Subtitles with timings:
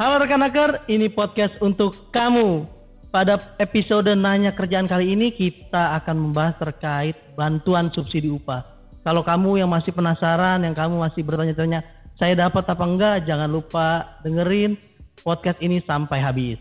[0.00, 2.64] Halo rekan hacker, ini podcast untuk kamu.
[3.12, 8.64] Pada episode nanya kerjaan kali ini kita akan membahas terkait bantuan subsidi upah.
[9.04, 11.84] Kalau kamu yang masih penasaran, yang kamu masih bertanya-tanya,
[12.16, 13.28] saya dapat apa enggak?
[13.28, 14.80] Jangan lupa dengerin
[15.20, 16.56] podcast ini sampai habis.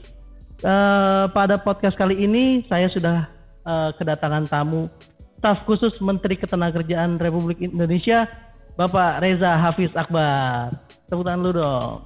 [0.60, 3.24] Eh, pada podcast kali ini saya sudah
[3.64, 4.84] eh, kedatangan tamu
[5.40, 8.28] staf khusus Menteri Ketenagakerjaan Republik Indonesia,
[8.76, 10.76] Bapak Reza Hafiz Akbar.
[11.08, 12.04] Tepuk tangan lu dong.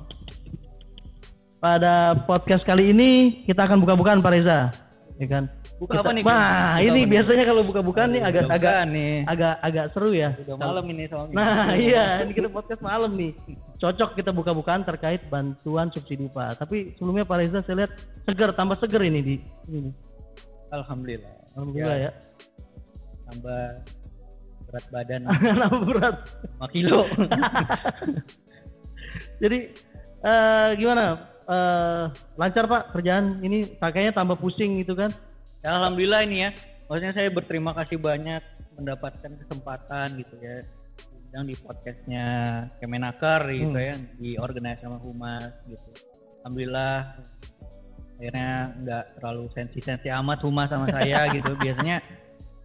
[1.64, 1.96] Pada
[2.28, 3.10] podcast kali ini
[3.42, 4.68] kita akan buka-bukaan Pak Reza,
[5.16, 5.48] ya kan?
[5.80, 7.06] Buka Kita- apa nih, Wah, Buka ini apa nih?
[7.08, 9.14] biasanya kalau buka-bukaan nih agak Buka agak nih.
[9.26, 10.30] agak agak seru ya.
[10.38, 11.34] Udah malam ini soalnya.
[11.34, 13.32] Nah, iya, ini kita podcast malam nih.
[13.80, 16.52] Cocok kita buka-bukaan terkait bantuan subsidi upah.
[16.54, 17.92] Tapi sebelumnya Pak Reza saya lihat
[18.22, 19.36] seger, tambah seger ini di
[19.70, 19.92] ini.
[20.70, 21.32] Alhamdulillah.
[21.54, 22.12] Alhamdulillah ya.
[23.26, 23.62] Tambah
[24.68, 25.22] berat badan
[25.64, 26.16] Nambah berat.
[26.60, 27.00] 5 kilo.
[29.42, 29.60] Jadi
[30.24, 31.32] eh gimana?
[31.44, 32.04] Eh
[32.36, 35.12] lancar Pak kerjaan ini pakainya tambah pusing gitu kan?
[35.64, 36.50] Ya, Alhamdulillah ini ya.
[36.88, 38.44] Maksudnya saya berterima kasih banyak
[38.80, 40.60] mendapatkan kesempatan gitu ya.
[41.34, 42.26] Yang di podcastnya
[42.78, 43.88] Kemenaker gitu Hmm.
[43.92, 43.96] ya.
[44.20, 45.90] Di organisasi sama Humas gitu.
[46.44, 46.96] Alhamdulillah
[48.14, 51.52] akhirnya nggak terlalu sensi-sensi amat Humas sama saya gitu.
[51.64, 52.00] Biasanya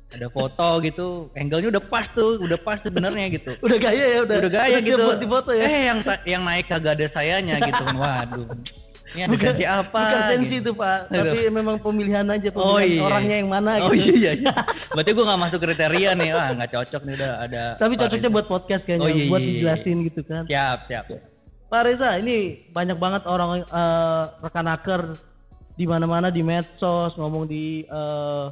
[0.09, 3.53] ada foto gitu, angle-nya udah pas tuh, udah pas sebenarnya gitu.
[3.67, 4.37] Udah gaya ya, udah.
[4.41, 5.05] udah gaya gitu.
[5.05, 5.65] buat di foto ya.
[5.69, 7.85] Eh yang yang naik kagak ada sayanya gitu.
[8.01, 8.49] Waduh.
[9.09, 10.01] Ini ada sensi apa?
[10.05, 10.57] Bukan sensi gitu.
[10.69, 11.17] itu Pak, Aduh.
[11.33, 13.01] tapi memang pemilihan aja pemilihan Oh iya.
[13.05, 14.17] orangnya yang mana Oh gitu.
[14.21, 14.55] iya iya.
[14.97, 16.29] Berarti gue gak masuk kriteria nih.
[16.33, 17.63] Ah nggak cocok nih udah ada.
[17.81, 19.53] Tapi cocoknya buat podcast kayaknya, Oh, iya, buat iya, iya.
[19.61, 20.43] dijelasin gitu kan.
[20.45, 21.05] Siap siap.
[21.69, 22.37] Pak Reza, ini
[22.73, 25.03] banyak banget orang eh, rekan hacker
[25.77, 28.45] di mana-mana di medsos ngomong di eh,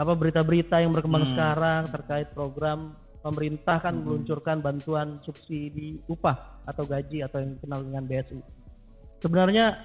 [0.00, 1.32] apa berita-berita yang berkembang Hmm.
[1.36, 8.02] sekarang terkait program pemerintah kan meluncurkan bantuan subsidi upah atau gaji atau yang dikenal dengan
[8.08, 8.40] BSU.
[9.20, 9.76] Sebenarnya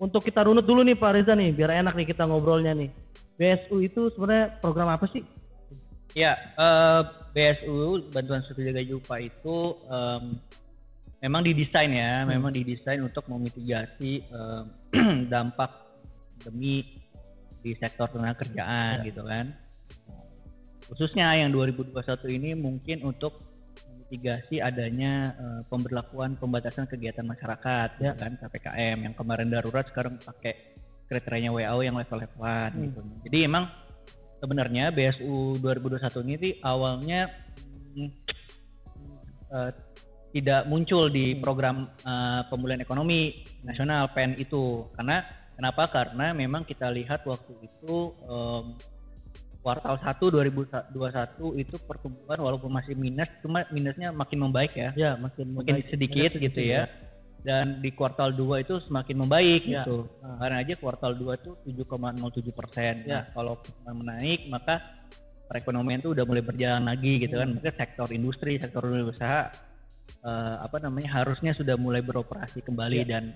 [0.00, 2.88] untuk kita runut dulu nih Pak Reza nih, biar enak nih kita ngobrolnya nih.
[3.36, 5.20] BSU itu sebenarnya program apa sih?
[6.16, 7.02] Ya eh,
[7.36, 10.32] BSU bantuan subsidi gaji upah itu em,
[11.20, 14.64] memang didesain ya, memang didesain untuk memitigasi em,
[15.32, 15.72] dampak
[16.40, 17.01] demi
[17.62, 19.54] di sektor tenaga kerjaan gitu kan.
[20.90, 21.96] Khususnya yang 2021
[22.36, 23.38] ini mungkin untuk
[23.88, 30.74] memitigasi adanya eh, pemberlakuan pembatasan kegiatan masyarakat ya kan PPKM yang kemarin darurat sekarang pakai
[31.08, 32.82] kriterianya WHO yang level level Hmm.
[32.84, 33.00] gitu.
[33.24, 33.72] Jadi emang
[34.42, 37.32] sebenarnya BSU 2021 ini sih awalnya
[39.52, 39.70] eh,
[40.32, 41.40] tidak muncul di Hmm.
[41.40, 43.32] program eh, pemulihan ekonomi
[43.64, 45.24] nasional PEN itu karena
[45.54, 48.64] kenapa karena memang kita lihat waktu itu em,
[49.60, 50.90] kuartal 1 2021
[51.56, 55.90] itu pertumbuhan walaupun masih minus cuma minusnya makin membaik ya Ya, makin makin membaik.
[55.90, 56.82] sedikit Ada gitu ya.
[57.42, 59.82] Dan di kuartal 2 itu semakin membaik Ya.
[59.82, 60.06] gitu.
[60.18, 63.02] Karena aja kuartal 2 itu 7,07 persen.
[63.02, 63.22] Ya.
[63.22, 64.78] Nah, kalau menaik maka
[65.46, 67.50] perekonomian itu udah mulai berjalan lagi gitu kan.
[67.50, 67.58] Hmm.
[67.58, 69.50] Maka sektor industri, sektor dunia usaha
[70.22, 73.18] eh, apa namanya harusnya sudah mulai beroperasi kembali Ya.
[73.18, 73.34] dan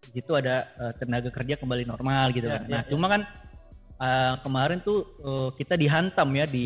[0.00, 2.62] di situ ada eh, tenaga kerja kembali normal gitu Ya, kan.
[2.64, 2.88] ya, Nah, ya.
[2.88, 3.20] cuma kan
[4.00, 6.64] eh, kemarin tuh eh, kita dihantam ya di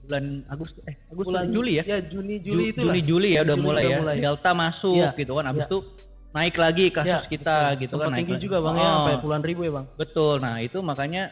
[0.00, 1.84] bulan Agustus eh Agustus Bulan Juli ya.
[1.84, 3.98] Ya, Juni Juli Ju- itu Juli Juli ya udah Juli mulai udah ya.
[4.00, 4.16] mulai.
[4.18, 5.10] Delta masuk Iya.
[5.16, 5.44] gitu kan.
[5.46, 5.70] Habis Iya.
[5.70, 5.78] itu
[6.30, 7.80] naik lagi kasus Ya, kita betul.
[7.80, 8.44] gitu Sempat kan naik tinggi lagi.
[8.44, 9.86] juga Bang ya, Oh, sampai puluhan ribu ya Bang.
[9.94, 10.34] Betul.
[10.38, 11.22] Nah, itu makanya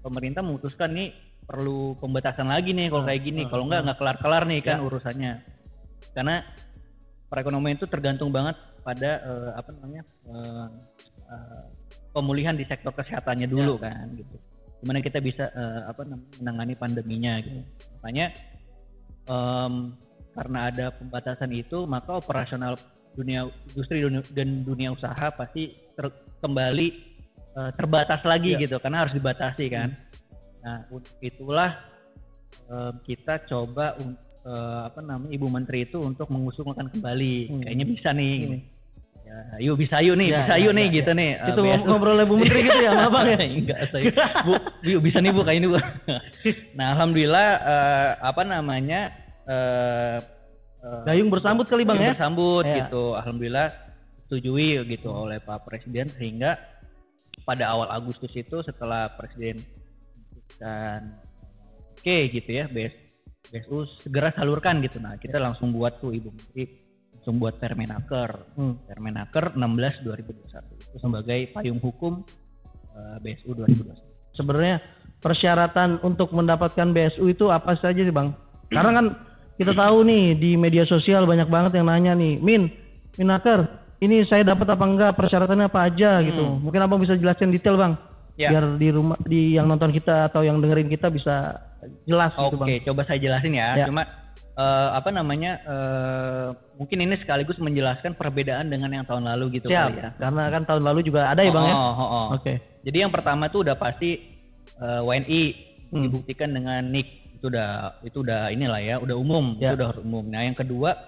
[0.00, 1.08] pemerintah memutuskan nih
[1.46, 3.42] perlu pembatasan lagi nih kalau Hmm, kayak gini.
[3.44, 3.86] hmm, Kalau enggak hmm.
[3.86, 4.82] nggak kelar-kelar nih kan Ya.
[4.82, 5.32] urusannya.
[6.10, 6.36] Karena
[7.26, 10.02] perekonomian itu tergantung banget pada eh, apa namanya?
[10.30, 10.66] eh,
[11.26, 11.64] eh,
[12.14, 13.90] pemulihan di sektor kesehatannya dulu Ya.
[13.90, 14.36] kan gitu.
[14.80, 17.60] Gimana kita bisa eh, apa namanya menangani pandeminya gitu.
[17.98, 18.26] Makanya
[19.26, 19.74] em,
[20.32, 22.76] karena ada pembatasan itu maka operasional
[23.16, 26.88] dunia industri dunia- dan dunia usaha pasti ter- kembali
[27.56, 28.60] eh, terbatas lagi Ya.
[28.62, 29.90] gitu karena harus dibatasi kan.
[30.62, 31.76] Nah untuk itulah
[32.68, 33.96] em, kita coba
[34.46, 37.60] eh, apa namanya ibu menteri itu untuk mengusulkan kembali Hmm.
[37.60, 38.30] kayaknya bisa nih.
[38.30, 38.42] Hmm.
[38.46, 38.58] gini.
[39.26, 40.94] Ya, yuk bisa yuk nih, Ya, bisa ya, yuk ya, nih ya.
[40.94, 41.30] gitu nih.
[41.34, 41.82] eh, Itu BSU.
[41.84, 43.38] ngobrolnya Bu Menteri gitu ya, Bang ya?
[43.58, 44.04] Enggak, saya.
[44.46, 44.52] Bu,
[44.86, 45.78] yuk bisa nih Bu kayak ini Bu.
[46.78, 49.00] nah, alhamdulillah eh, apa namanya?
[49.46, 50.16] eh
[50.78, 52.14] eh, Gayung bersambut kali Bang ya?
[52.14, 52.86] bersambut Ya.
[52.86, 53.12] gitu.
[53.12, 53.66] Alhamdulillah
[54.22, 56.54] setujui gitu oleh Pak Presiden sehingga
[57.42, 59.58] pada awal Agustus itu setelah Presiden
[60.22, 61.18] memutuskan
[61.98, 62.94] oke gitu ya BS,
[63.50, 64.98] BSU segera salurkan gitu.
[64.98, 66.85] Nah, kita langsung buat tuh Ibu Menteri
[67.26, 68.54] langsung buat Permenaker.
[68.54, 68.78] Hmm.
[68.86, 72.22] Permenaker 16 2021 itu sebagai payung hukum
[72.94, 74.38] eh, BSU 2021.
[74.38, 74.78] Sebenarnya
[75.18, 78.30] persyaratan untuk mendapatkan BSU itu apa saja sih Bang?
[78.70, 79.06] Karena kan
[79.58, 82.70] kita tahu nih di media sosial banyak banget yang nanya nih, Min,
[83.18, 83.66] Minaker,
[83.98, 86.62] ini saya dapat apa enggak persyaratannya apa aja gitu.
[86.62, 88.38] Mungkin abang bisa jelasin detail bang, Hmm.
[88.38, 88.52] Ya.
[88.54, 91.56] biar di rumah di yang nonton kita atau yang dengerin kita bisa
[92.06, 92.86] jelas gitu Oke, bang.
[92.86, 93.68] coba saya jelasin ya.
[93.82, 93.86] Ya.
[93.90, 94.04] Cuma
[94.56, 95.52] eh, apa namanya?
[95.62, 99.86] eh, mungkin ini sekaligus menjelaskan perbedaan dengan yang tahun lalu gitu Siap.
[99.88, 100.10] kali ya.
[100.16, 101.74] Karena kan tahun lalu juga ada ya bang ya.
[101.76, 102.26] Oh, oh, oh.
[102.34, 102.54] Oke.
[102.82, 104.26] Jadi yang pertama tuh udah pasti
[104.76, 105.44] eh, WNI
[105.86, 106.02] Hmm.
[106.02, 109.70] dibuktikan dengan NIK itu udah itu udah inilah ya, udah umum, Ya.
[109.70, 110.26] itu udah umum.
[110.26, 110.98] Nah, yang kedua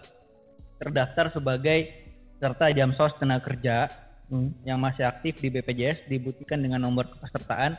[0.79, 1.91] terdaftar sebagai
[2.39, 3.91] serta jam sos tenaga kerja
[4.31, 4.55] Hmm.
[4.63, 7.75] yang masih aktif di BPJS dibuktikan dengan nomor kepesertaan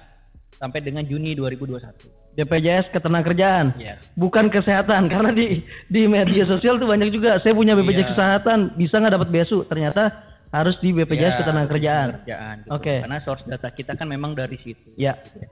[0.52, 2.10] sampai dengan Juni 2021.
[2.34, 3.76] BPJS ketenagakerjaan.
[3.76, 3.96] Iya.
[4.16, 8.12] Bukan kesehatan karena di di media sosial tuh banyak juga saya punya BPJS Iya.
[8.14, 10.04] kesehatan bisa nggak dapat BSU ternyata
[10.50, 12.08] harus di BPJS Ya, ketenagakerjaan.
[12.26, 12.70] ketenagakerjaan, gitu.
[12.74, 12.96] Oke.
[13.06, 14.88] Karena source data kita kan memang dari situ.
[14.98, 15.14] Ya.
[15.38, 15.48] ya.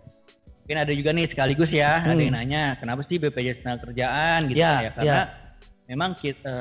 [0.65, 2.23] Mungkin ada juga nih sekaligus ya, ada Hmm.
[2.27, 3.87] yang nanya kenapa sih BPJS tenaga
[4.49, 4.89] gitu Ya, ya?
[4.91, 5.23] Karena ya.
[5.87, 6.57] memang kita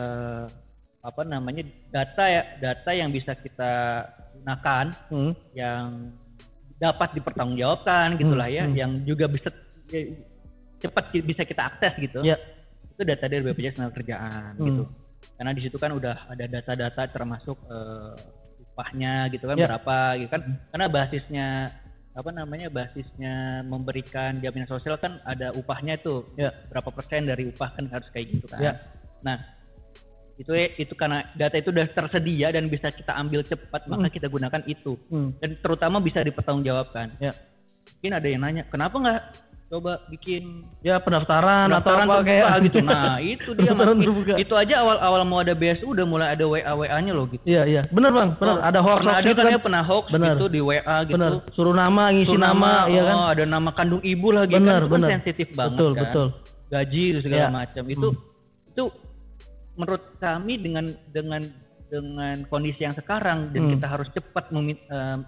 [1.01, 4.05] apa namanya data ya data yang bisa kita
[4.37, 5.33] gunakan Hmm.
[5.55, 6.13] yang
[6.77, 8.75] dapat dipertanggungjawabkan gitulah ya, hmm.
[8.77, 9.49] yang juga bisa
[10.77, 12.21] cepat ki- bisa kita akses gitu.
[12.23, 12.37] Ya.
[12.93, 14.17] Itu data dari BPJS tenaga
[14.57, 14.67] Hmm.
[14.67, 14.83] gitu.
[15.37, 18.15] Karena di situ kan udah ada data-data termasuk eh,
[18.63, 19.67] upahnya gitu kan Ya.
[19.69, 20.43] berapa gitu kan.
[20.71, 21.47] Karena basisnya
[22.17, 26.53] apa namanya basisnya memberikan jaminan sosial kan ada upahnya itu Ya.
[26.69, 28.61] berapa persen dari upah kan harus kayak gitu kan.
[28.61, 28.73] Ya.
[29.25, 29.37] Nah
[30.37, 34.61] itu itu karena data itu udah tersedia dan bisa kita ambil cepat maka kita gunakan
[34.69, 35.33] itu Hmm.
[35.41, 37.17] dan terutama bisa dipertanggungjawabkan.
[37.17, 37.33] Ya.
[37.97, 39.21] Mungkin ada yang nanya kenapa nggak
[39.67, 42.79] coba bikin Ya pendaftaran, pendaftaran atau apa kayak gitu.
[42.81, 44.35] Nah itu dia Pendaftaran terbuka.
[44.37, 47.43] itu aja awal-awal mau ada BSU udah mulai ada WA WA-nya loh gitu.
[47.45, 48.53] Iya iya, benar bang, benar.
[48.53, 49.51] Oh, ada hoax pernah ada itu kan kan.
[49.51, 50.29] ya pernah hoax Benar.
[50.33, 51.15] gitu di WA gitu.
[51.19, 51.33] Benar.
[51.53, 53.15] Suruh nama, ngisi Suruh nama, iya kan?
[53.17, 55.03] oh, ada nama kandung ibu lagi Benar, kan, itu benar.
[55.03, 56.03] kan sensitif banget betul kan.
[56.05, 56.27] betul.
[56.67, 57.49] gaji itu segala Ya.
[57.49, 58.09] macam itu
[58.67, 58.85] itu
[59.75, 61.43] menurut kami dengan dengan
[61.87, 63.71] dengan kondisi yang sekarang dan Hmm.
[63.73, 65.23] kita harus cepat memi- em,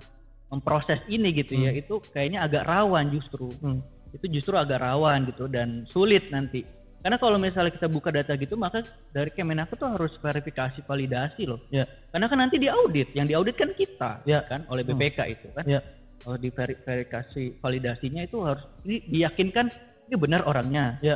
[0.48, 3.78] memproses ini gitu ya itu kayaknya agak rawan justru Hmm.
[4.10, 6.64] Itu justru agak rawan gitu dan sulit nanti
[6.98, 8.82] karena kalau misalnya kita buka data gitu maka
[9.14, 11.86] dari Kemenaker tuh harus verifikasi validasi loh Ya.
[12.10, 14.42] karena kan nanti diaudit yang diaudit kan kita Ya.
[14.42, 15.80] kan oleh BPK itu kan Ya.
[16.18, 19.70] kalau di veri- verifikasi validasinya itu harus ini diyakinkan
[20.10, 21.14] ini benar orangnya Ya.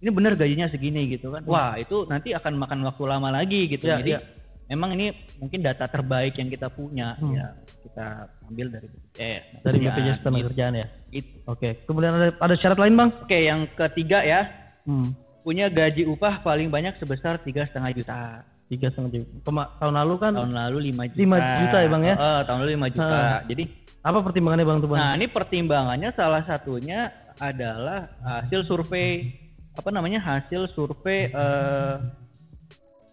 [0.00, 3.84] ini benar gajinya segini gitu kan wah itu nanti akan makan waktu lama lagi gitu
[3.86, 4.20] Ya, jadi ya.
[4.70, 7.34] Memang ini mungkin data terbaik yang kita punya Hmm.
[7.34, 7.46] ya
[7.82, 8.06] kita
[8.46, 10.18] ambil dari BPJS Dari BPJS gitu.
[10.22, 10.86] ketenagakerjaan ya.
[11.10, 11.32] Itu.
[11.44, 11.68] Oke.
[11.82, 13.10] Kemudian ada ada syarat lain bang?
[13.18, 14.40] oke yang ketiga ya
[14.82, 15.10] Hmm.
[15.40, 18.20] punya gaji upah paling banyak sebesar tiga setengah juta
[18.66, 19.34] Tiga setengah juta.
[19.42, 22.14] Kema- tahun lalu kan tahun lalu 5 juta 5 juta ya, Bang, ya?
[22.14, 23.38] Eh, tahun lalu 5 juta Ah.
[23.42, 23.64] jadi
[24.00, 24.98] apa pertimbangannya bang tuh bang?
[24.98, 29.34] Nah, ini pertimbangannya salah satunya adalah hasil survei
[29.72, 30.20] apa namanya?
[30.20, 31.94] hasil survei eh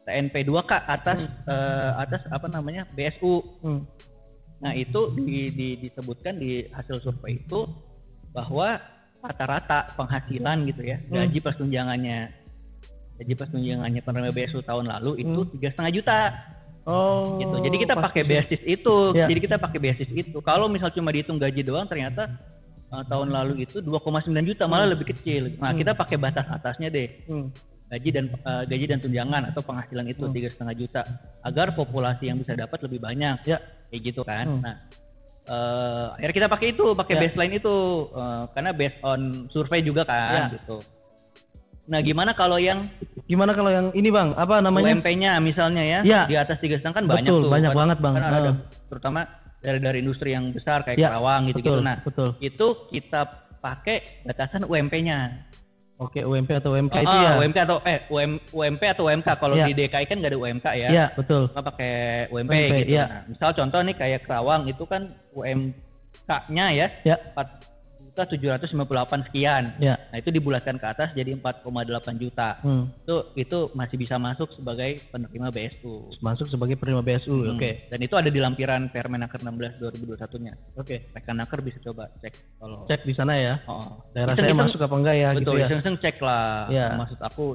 [0.08, 2.88] TNP2K atas eh, atas apa namanya?
[2.96, 3.44] BSU.
[3.60, 3.84] Hmm.
[4.58, 7.68] Nah, itu di, di- disebutkan di hasil survei itu
[8.34, 8.82] bahwa
[9.22, 12.34] rata-rata penghasilan gitu ya, gaji plus tunjangannya
[13.18, 16.20] gaji plus tunjangannya penerima BSU tahun lalu itu tiga setengah juta
[16.88, 17.36] Oh.
[17.36, 17.68] gitu.
[17.68, 18.96] Jadi kita pakai basis itu.
[19.12, 19.28] Ya.
[19.28, 20.40] Jadi kita pakai basis itu.
[20.40, 22.40] Kalau misal cuma dihitung gaji doang ternyata
[22.96, 25.52] uh, tahun lalu itu 2,9 juta malah lebih kecil.
[25.60, 27.28] Nah, kita pakai batas atasnya deh.
[27.28, 27.52] Hmm.
[27.88, 31.02] Gaji dan uh, gaji dan tunjangan atau penghasilan itu tiga setengah juta
[31.40, 33.48] agar populasi yang bisa dapat lebih banyak.
[33.48, 33.64] Ya.
[33.88, 34.46] Kayak gitu kan.
[34.52, 34.60] Hmm.
[34.60, 34.76] Nah,
[35.48, 37.20] eh akhirnya kita pakai itu, pakai Ya.
[37.24, 37.76] baseline itu
[38.12, 40.60] eh, karena based on survei juga kan Ya.
[40.60, 40.84] gitu.
[41.88, 42.84] Nah, gimana kalau yang
[43.28, 44.32] Gimana kalau yang ini bang?
[44.40, 44.88] Apa namanya?
[44.88, 46.22] UMP-nya misalnya ya, Ya.
[46.32, 47.52] di atas tiga setengah kan banyak Betul, tuh.
[47.52, 48.14] banyak Kan- banget, Bang.
[48.16, 48.56] kan ada, Ah.
[48.88, 49.20] terutama
[49.60, 51.76] dari dari industri yang besar kayak Ya, Karawang gitu gitu.
[51.76, 52.30] betul, Nah, betul.
[52.40, 53.22] itu kita
[53.60, 55.44] pakai batasan UMP-nya.
[55.98, 57.32] Oke UMP atau UMK itu Ah, ya?
[57.42, 59.66] UMP atau eh UM, UMP atau UMK kalau Ya.
[59.66, 60.90] di DKI kan nggak ada UMK ya.
[60.94, 61.50] Iya betul.
[61.50, 61.94] Kita pakai
[62.30, 62.94] UMP, UMP, gitu.
[62.94, 63.06] ya.
[63.10, 65.02] Nah, misal contoh nih kayak Kerawang itu kan
[65.34, 67.18] UMK-nya ya Ya.
[67.34, 67.50] 4
[68.18, 69.64] juta 758 sekian.
[69.78, 70.02] Ya.
[70.10, 71.70] Nah, itu dibulatkan ke atas jadi 4,8
[72.18, 72.58] juta.
[72.60, 72.90] Hmm.
[72.98, 76.10] Itu itu masih bisa masuk sebagai penerima BSU.
[76.18, 77.46] Masuk sebagai penerima BSU.
[77.46, 77.54] Hmm.
[77.54, 77.86] Oke.
[77.88, 80.54] Dan itu ada di lampiran Permenaker 16 2021-nya.
[80.76, 81.14] Oke.
[81.14, 83.62] Rekan-naker bisa coba cek kalau Cek di sana ya.
[83.68, 85.66] Oh, Daerah Iseng- saya iseng- masuk apa enggak ya betul, gitu ya.
[85.68, 86.50] iseng-iseng cek lah.
[86.74, 86.88] Ya.
[86.98, 87.46] Maksud aku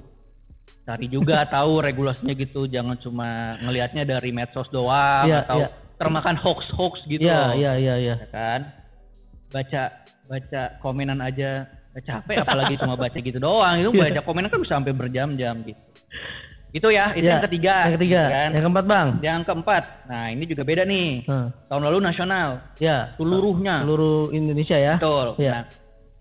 [0.82, 3.28] cari juga tahu regulasinya gitu, jangan cuma
[3.58, 5.68] ngelihatnya dari medsos doang Iya, atau iya.
[5.96, 7.22] termakan hoax-hoax gitu.
[7.22, 8.14] Iya iya iya iya.
[8.16, 8.60] Ya kan?
[9.52, 9.82] Baca
[10.26, 13.76] baca komenan aja capek apalagi cuma baca gitu doang.
[13.78, 15.82] Itu baca komenan kan bisa sampai berjam-jam gitu.
[16.72, 17.74] Itu ya, itu Iya, yang ketiga.
[17.84, 18.20] Yang ketiga.
[18.24, 18.48] gitu kan?
[18.56, 19.08] Yang keempat bang.
[19.20, 21.08] Yang keempat, nah ini juga beda nih.
[21.28, 21.48] Hmm.
[21.68, 22.48] Tahun lalu nasional,
[22.80, 23.12] Ya.
[23.12, 23.84] seluruhnya.
[23.84, 24.94] Seluruh Indonesia ya.
[24.96, 25.36] Betul.
[25.36, 25.52] Iya.
[25.52, 25.62] Nah,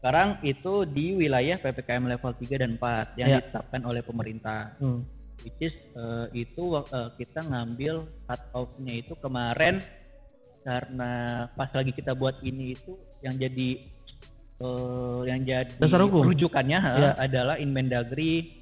[0.03, 3.37] sekarang itu di wilayah PPKM level 3 dan 4 yang Iya.
[3.47, 4.75] ditetapkan oleh pemerintah.
[4.77, 5.07] Hmm.
[5.41, 9.81] which is uh, itu uh, kita ngambil cut off-nya itu kemarin
[10.61, 11.11] karena
[11.51, 13.69] pas lagi kita buat ini itu yang jadi
[14.59, 16.21] uh, yang jadi Dasar hukum.
[16.23, 17.11] rujukannya uh, Ya.
[17.17, 18.61] adalah Inmendagri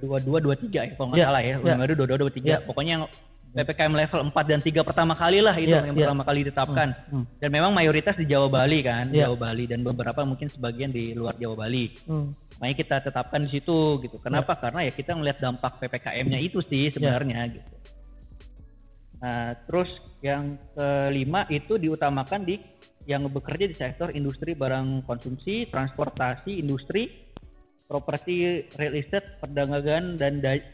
[0.00, 1.56] dua dua dua tiga ya kalau nggak Ya, salah ya ya.
[1.58, 2.58] Inmendagri dua dua dua tiga Ya.
[2.60, 3.04] pokoknya yang
[3.48, 6.04] ppkm level 4 dan 3 pertama kali lah itu Ya, yang ya.
[6.04, 7.24] pertama kali ditetapkan Hmm.
[7.38, 9.24] dan memang mayoritas di Jawa Bali kan Ya.
[9.24, 12.28] Jawa Bali dan beberapa mungkin sebagian di luar Jawa Bali Hmm.
[12.56, 14.16] makanya kita tetapkan di situ gitu.
[14.18, 14.52] Kenapa?
[14.54, 17.68] Karena ya kita melihat dampak ppkm-nya itu sih sebenarnya gitu.
[19.18, 19.90] Nah, terus
[20.22, 22.62] yang kelima itu diutamakan di
[23.08, 27.26] yang bekerja di sektor industri barang konsumsi, transportasi, industri,
[27.88, 30.66] properti, real estate, perdagangan dan da-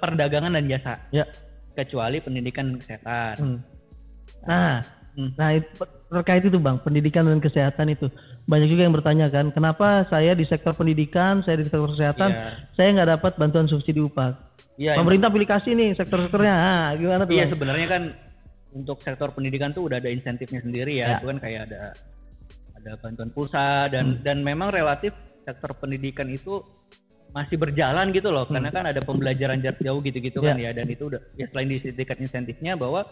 [0.00, 0.96] perdagangan dan jasa.
[1.12, 1.28] Ya.
[1.76, 3.34] Kecuali pendidikan dan kesehatan.
[3.36, 3.58] Hmm.
[4.48, 4.80] Nah,
[5.14, 5.30] Hmm.
[5.38, 5.66] nah itu,
[6.10, 8.10] terkait itu bang, pendidikan dan kesehatan itu
[8.50, 12.50] banyak juga yang bertanya kan, kenapa saya di sektor pendidikan, saya di sektor kesehatan, Iya.
[12.74, 14.34] saya nggak dapat bantuan subsidi upah.
[14.74, 17.34] Iya, Pemerintah pilih kasih nih sektor-sektornya, ah, gimana tuh?
[17.38, 17.52] Iya Bang?
[17.54, 18.02] sebenarnya kan
[18.74, 21.16] untuk sektor pendidikan tuh udah ada insentifnya sendiri ya, Ya.
[21.22, 21.94] itu kan kayak ada
[22.74, 24.20] ada bantuan pulsa dan Hmm.
[24.26, 25.14] dan memang relatif
[25.46, 26.58] sektor pendidikan itu
[27.30, 30.74] masih berjalan gitu loh, karena kan ada pembelajaran jarak jauh gitu-gitu kan Ya.
[30.74, 33.06] ya, dan itu udah ya selain disediakan insentifnya bahwa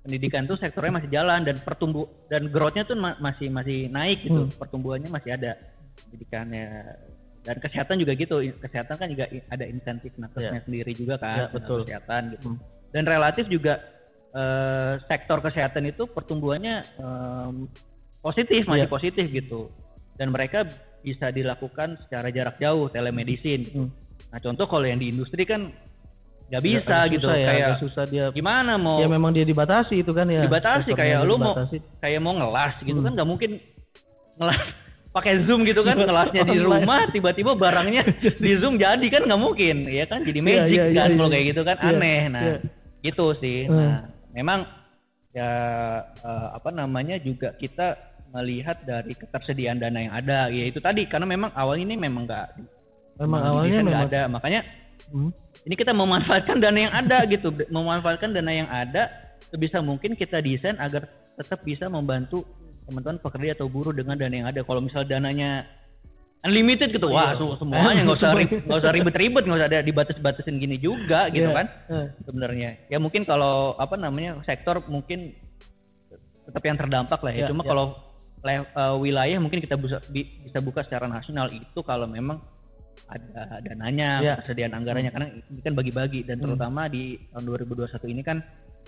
[0.00, 4.48] pendidikan tuh sektornya masih jalan dan pertumbuh dan growth-nya tuh ma- masih masih naik gitu,
[4.48, 4.52] Hmm.
[4.52, 5.60] pertumbuhannya masih ada
[6.00, 6.66] pendidikannya
[7.40, 11.84] dan kesehatan juga gitu, kesehatan kan juga ada insentif nakesnya sendiri juga kan, betul.
[11.84, 12.58] kesehatan gitu Hmm.
[12.90, 13.74] dan relatif juga
[14.30, 17.66] eh, sektor kesehatan itu pertumbuhannya em,
[18.22, 18.86] positif masih Iya.
[18.88, 19.66] positif gitu
[20.14, 20.62] dan mereka
[21.02, 23.82] bisa dilakukan secara jarak jauh telemedicine gitu.
[23.82, 23.90] Hmm.
[24.30, 25.74] nah contoh kalau yang di industri kan
[26.50, 28.24] nggak Agak bisa gitu ya, kayak susah dia.
[28.30, 30.42] gimana mau Ya memang dia dibatasi itu kan ya.
[30.42, 31.54] Dibatasi, kayak lu mau-
[31.96, 33.06] kayak mau ngelas gitu Hmm.
[33.06, 33.50] kan nggak mungkin
[34.34, 34.60] ngelas
[35.14, 38.02] pakai zoom gitu kan ngelasnya di rumah tiba-tiba barangnya
[38.42, 41.16] di zoom jadi kan nggak mungkin ya kan jadi Iya, magic iya, iya, kan iya.
[41.16, 42.56] kalau kayak gitu kan Iya, aneh nah iya.
[43.00, 43.78] gitu sih Hmm.
[43.78, 43.96] nah
[44.32, 44.60] memang
[45.30, 45.50] ya
[46.20, 47.94] eh, apa namanya juga kita
[48.30, 52.46] melihat dari ketersediaan dana yang ada ya itu tadi karena memang awal ini memang nggak
[53.18, 54.06] Memang awalnya nggak memang.
[54.08, 54.60] ada makanya
[55.10, 55.30] Hmm.
[55.62, 59.10] ini kita memanfaatkan dana yang ada gitu memanfaatkan dana yang ada
[59.46, 62.46] sebisa mungkin kita desain agar tetap bisa membantu
[62.86, 65.66] teman-teman pekerja atau buruh dengan dana yang ada kalau misal dananya
[66.40, 67.54] unlimited gitu wah Iya.
[67.54, 68.30] semuanya nggak usah
[68.66, 71.56] nggak usah ribet-ribet nggak usah ada dibatas-batasin gini juga gitu Iya.
[71.58, 72.06] kan Eh.
[72.24, 75.34] sebenarnya ya mungkin kalau apa namanya sektor mungkin
[76.40, 77.68] tetap yang terdampak lah ya, Ya, cuma ya.
[77.68, 77.86] kalau
[78.42, 78.62] eh,
[78.96, 82.40] wilayah mungkin kita bisa bi- bisa buka secara nasional itu kalau memang
[83.10, 84.34] ada dananya, Ya.
[84.36, 86.44] persediaan anggarannya karena ini kan bagi-bagi dan Hmm.
[86.46, 88.38] terutama di tahun 2021 ini kan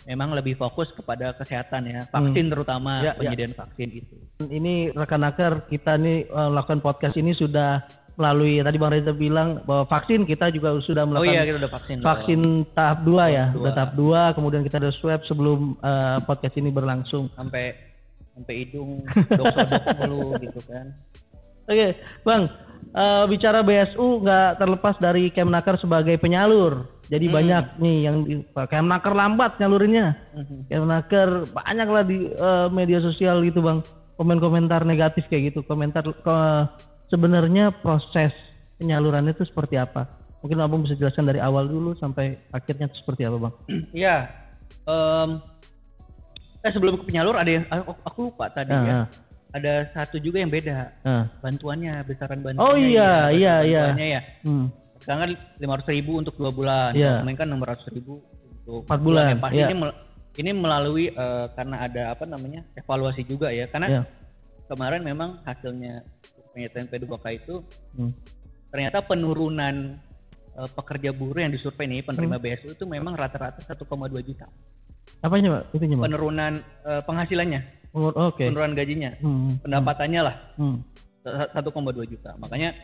[0.05, 2.13] memang lebih fokus kepada kesehatan ya, Hmm.
[2.13, 3.13] vaksin terutama Ya, ya.
[3.15, 4.15] penyediaan vaksin itu.
[4.41, 9.63] Ini rekan akar kita nih eh, lakukan podcast ini sudah melalui tadi Bang Reza bilang
[9.63, 11.97] bahwa vaksin kita juga sudah Oh melakukan iya kita udah vaksin.
[11.97, 12.07] loh.
[12.07, 13.59] vaksin tahap 2 ya, Tahap dua.
[13.59, 17.33] udah tahap 2 kemudian kita ada swab sebelum eh, podcast ini berlangsung.
[17.33, 17.73] sampai
[18.33, 20.87] sampai hidung dok-dok mulu gitu kan.
[21.63, 22.51] Oke, Bang,
[22.85, 26.83] eh, bicara BSU nggak terlepas dari Kemnaker sebagai penyalur.
[27.07, 27.35] Jadi Hmm.
[27.35, 30.17] banyak nih yang di- Kemnaker lambat nyalurinnya.
[30.33, 30.57] Mhm.
[30.67, 33.81] Kemnaker banyak lah di eh, media sosial gitu, Bang.
[34.15, 35.61] Komen-komentar negatif kayak gitu.
[35.63, 36.67] Komentar ke-
[37.09, 38.33] sebenarnya proses
[38.77, 40.09] penyalurannya itu seperti apa?
[40.41, 43.55] Mungkin Abang bisa jelaskan dari awal dulu sampai akhirnya itu seperti apa, Bang?
[43.95, 44.27] Iya.
[44.83, 45.31] Em,
[46.61, 49.01] eh sebelum ke penyalur ada yang aku, aku lupa tadi Ah, ya.
[49.53, 50.97] Ada satu juga yang beda.
[51.05, 51.29] ah.
[51.41, 52.65] Bantuannya, besaran bantuannya.
[52.65, 53.83] Oh iya, ya, iya, iya.
[53.85, 54.21] Bantuannya ya.
[54.43, 54.67] Hmm.
[54.97, 55.31] Sekarang kan
[55.61, 56.91] 500 ribu untuk dua bulan.
[56.93, 57.21] Iya.
[57.21, 58.13] Kemarin kan 600 ribu
[58.63, 59.67] untuk Empat bulan, Yang pasti iya.
[59.67, 59.99] ini, mel-
[60.33, 63.69] ini melalui eh, karena ada apa namanya evaluasi juga ya.
[63.69, 64.03] Karena Iya.
[64.67, 66.01] kemarin memang hasilnya
[66.49, 67.55] penelitian P2K itu
[67.93, 68.13] Hmm.
[68.69, 69.93] ternyata penurunan
[70.53, 72.45] eh, pekerja buruh yang disurvei nih penerima Hmm.
[72.47, 73.85] BSU itu memang rata-rata 1,2
[74.23, 74.49] juta.
[75.23, 75.63] Apanya, Pak?
[75.75, 76.05] Itunya, Bang?
[76.11, 77.61] Penurunan eh, penghasilannya,
[77.93, 78.51] Umur- Oke.
[78.51, 79.59] penurunan gajinya, Hmm.
[79.63, 80.83] pendapatannya lah Hmm.
[81.23, 82.35] 1,2 juta.
[82.37, 82.75] Makanya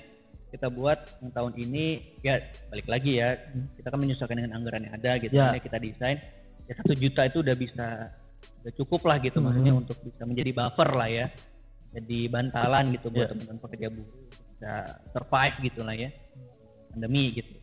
[0.48, 1.84] kita buat yang tahun ini
[2.22, 3.36] ya balik lagi ya
[3.76, 5.52] kita kan menyesuaikan dengan anggaran yang ada gitu Ya.
[5.52, 6.18] Makanya kita desain
[6.64, 7.86] ya satu juta itu udah bisa
[8.64, 9.82] udah cukup lah gitu maksudnya Mhm.
[9.84, 11.26] untuk bisa menjadi buffer lah ya
[11.92, 13.28] jadi bantalan gitu buat Ya.
[13.28, 14.08] teman-teman pekerja buruh
[14.48, 14.72] bisa
[15.12, 16.10] survive gitu lah ya
[16.88, 17.54] pandemi gitu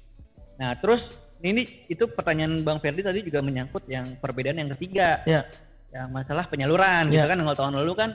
[0.55, 1.01] nah terus
[1.45, 5.45] ini itu pertanyaan bang Ferdi tadi juga menyangkut yang perbedaan yang ketiga Ya.
[5.93, 7.21] yang masalah penyaluran Ya.
[7.21, 8.09] gitu kan kalau tahun lalu kan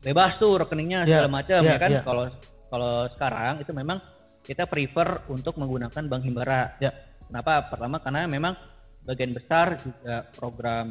[0.00, 2.00] bebas tuh rekeningnya Ya, segala macam ya, ya kan ya.
[2.06, 2.24] kalau
[2.66, 3.98] kalau sekarang itu memang
[4.46, 6.94] kita prefer untuk menggunakan bank himbara Ya.
[7.26, 8.54] kenapa pertama karena memang
[9.02, 10.86] bagian besar juga program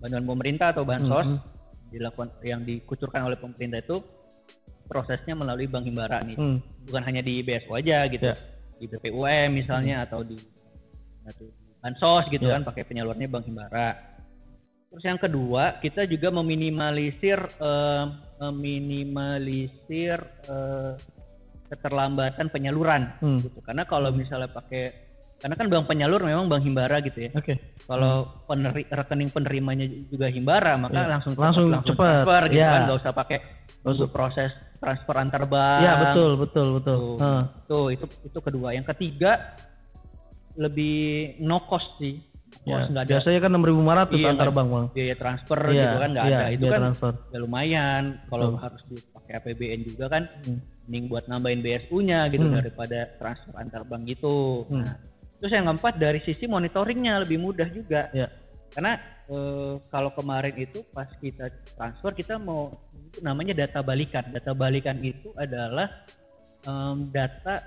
[0.00, 1.38] bantuan pemerintah atau bansos Mhm.
[1.92, 4.00] dilakukan yang dikucurkan oleh pemerintah itu
[4.84, 6.58] prosesnya melalui bank himbara nih Hmm.
[6.84, 8.36] bukan hanya di BSO aja gitu Ya.
[8.76, 10.36] di BPUM misalnya di atau di
[11.78, 12.58] bansos gitu Ya.
[12.58, 13.88] kan pakai penyalurnya Bank Himbara.
[14.92, 18.04] Terus yang kedua kita juga meminimalisir eh,
[18.38, 20.92] meminimalisir eh,
[21.66, 23.40] keterlambatan penyaluran Hmm.
[23.40, 23.58] gitu.
[23.64, 24.92] Karena kalau misalnya pakai
[25.40, 27.30] karena kan bank penyalur memang Bank Himbara gitu ya.
[27.34, 27.58] Oke.
[27.82, 31.02] Kalau peneri- rekening penerimanya juga Himbara maka Hmm.
[31.02, 31.10] Iya.
[31.10, 32.22] langsung Langsung cepat.
[32.22, 32.68] transfer gitu Iya.
[32.70, 33.90] kan nggak usah pakai Langsung.
[33.90, 35.80] untuk proses transfer antar bank.
[35.82, 36.98] Iya betul betul betul.
[37.00, 37.42] Tuh, Heeh.
[37.66, 38.68] tuh, itu itu kedua.
[38.70, 39.32] Yang ketiga
[40.56, 40.96] lebih
[41.40, 42.16] no cost sih.
[42.62, 44.86] Ya, nggak ada biasanya kan 6.500 Iya, antar bank bang.
[44.92, 46.46] biaya transfer Iya, gitu kan nggak iya, ada.
[46.46, 47.12] Itu biaya kan transfer.
[47.32, 50.58] ya lumayan kalau harus dipakai APBN juga kan Hmm.
[50.84, 52.54] mending buat nambahin BSU-nya gitu Hmm.
[52.54, 54.62] daripada transfer antar bank gitu.
[54.68, 54.84] Hmm.
[54.84, 54.94] Nah,
[55.38, 58.12] terus yang keempat dari sisi monitoringnya lebih mudah juga.
[58.12, 58.28] Ya.
[58.70, 62.68] Karena eh, kalau kemarin itu pas kita transfer kita mau
[63.08, 64.28] itu namanya data balikan.
[64.28, 65.88] Data balikan itu adalah
[66.62, 67.58] em, data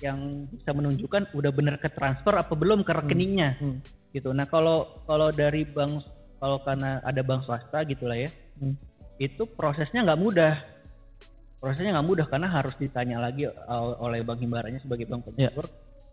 [0.00, 3.78] yang bisa menunjukkan udah bener ke transfer apa belum ke rekeningnya Hmm.
[4.10, 4.32] gitu.
[4.32, 6.02] Nah kalau kalau dari bank
[6.40, 8.74] kalau karena ada bank swasta gitulah ya, Hmm.
[9.20, 10.54] itu prosesnya nggak mudah.
[11.60, 13.44] Prosesnya nggak mudah karena harus ditanya lagi
[14.00, 15.68] oleh bank himbaranya sebagai bank penyalur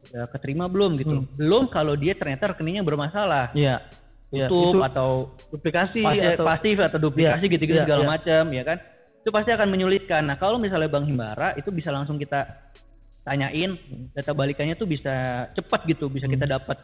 [0.07, 1.23] udah keterima belum gitu.
[1.23, 1.27] Hmm.
[1.39, 3.79] Belum kalau dia ternyata rekeningnya bermasalah, Iya.
[4.27, 5.09] Iya, tutup itu atau
[5.55, 8.77] duplikasi pasti, atau pasif atau duplikasi Iya, gitu-gitu segala macam ya kan.
[9.23, 10.27] Itu pasti akan menyulitkan.
[10.27, 12.43] Nah kalau misalnya bank himbara itu bisa langsung kita
[13.27, 13.75] tanyain
[14.15, 15.11] data balikannya tuh bisa
[15.51, 16.39] cepat gitu, bisa Hmm.
[16.39, 16.79] kita dapat.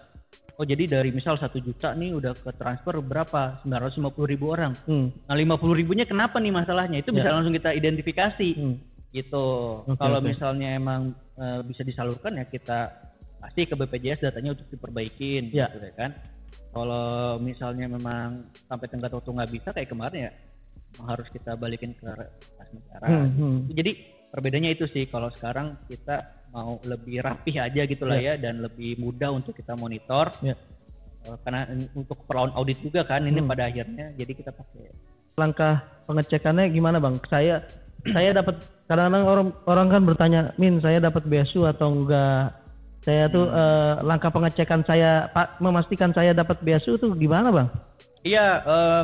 [0.54, 3.64] Oh jadi dari misal satu juta nih udah ke transfer berapa?
[3.64, 4.76] 950 ribu orang.
[4.84, 5.10] Hmm.
[5.26, 7.00] Nah 50 ribunya kenapa nih masalahnya?
[7.00, 7.34] Itu bisa Ya.
[7.34, 8.76] langsung kita identifikasi Hmm.
[9.10, 9.48] gitu.
[9.88, 10.28] Oke, Kalau oke.
[10.28, 12.94] misalnya emang eh, bisa disalurkan ya kita
[13.42, 15.66] kasih ke BPJS datanya untuk diperbaikin Ya.
[15.72, 16.12] gitu ya kan.
[16.70, 20.32] Kalau misalnya memang sampai tenggat waktu nggak bisa kayak kemarin ya
[21.02, 22.06] harus kita balikin ke
[22.54, 23.06] kas negara.
[23.10, 23.58] Hmm, hmm.
[23.74, 23.92] Jadi
[24.34, 28.98] perbedaannya itu sih kalau sekarang kita mau lebih rapih aja gitu lah ya dan lebih
[28.98, 30.34] mudah untuk kita monitor.
[30.42, 30.58] Ya.
[31.24, 33.50] Eh, Karena untuk perlawan audit juga kan ini Hmm.
[33.50, 34.90] pada akhirnya jadi kita pakai
[35.34, 37.18] Langkah pengecekannya gimana bang?
[37.29, 37.62] Saya
[38.05, 42.53] saya dapat kadang-kadang orang orang kan bertanya, Min saya dapat BSU atau enggak?
[43.01, 43.57] Saya tuh Hmm.
[43.57, 47.68] eh, langkah pengecekan saya pak memastikan saya dapat BSU tuh gimana bang?
[48.22, 49.03] Iya, eh,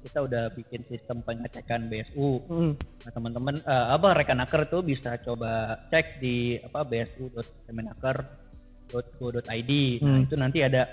[0.00, 2.44] kita udah bikin sistem pengecekan BSU.
[2.46, 2.72] Hmm.
[2.76, 9.72] Nah, teman-teman eh, apa rekanaker tuh bisa coba cek di apa bsu.kemenaker.go.id.
[10.02, 10.24] Nah, Hmm.
[10.24, 10.84] itu nanti ada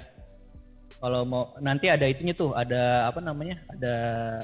[0.97, 3.61] kalau mau nanti ada itunya tuh, ada apa namanya?
[3.69, 3.93] Ada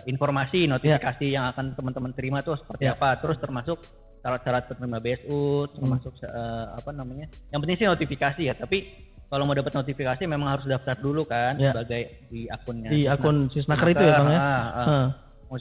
[0.06, 2.94] informasi notifikasi yang akan teman-teman terima tuh seperti Ya.
[2.94, 3.18] apa.
[3.18, 3.82] Terus termasuk
[4.22, 7.26] syarat-syarat penerima BSU, termasuk eh, apa namanya?
[7.50, 8.86] Yang penting sih notifikasi ya, tapi
[9.30, 11.74] kalau mau dapat notifikasi memang harus daftar dulu kan Ya.
[11.74, 12.90] sebagai di akunnya.
[12.90, 14.40] Di akun Sisnaker itu ya bang ya?
[14.40, 14.86] ah, ah.
[14.86, 15.08] Heeh.
[15.54, 15.58] mau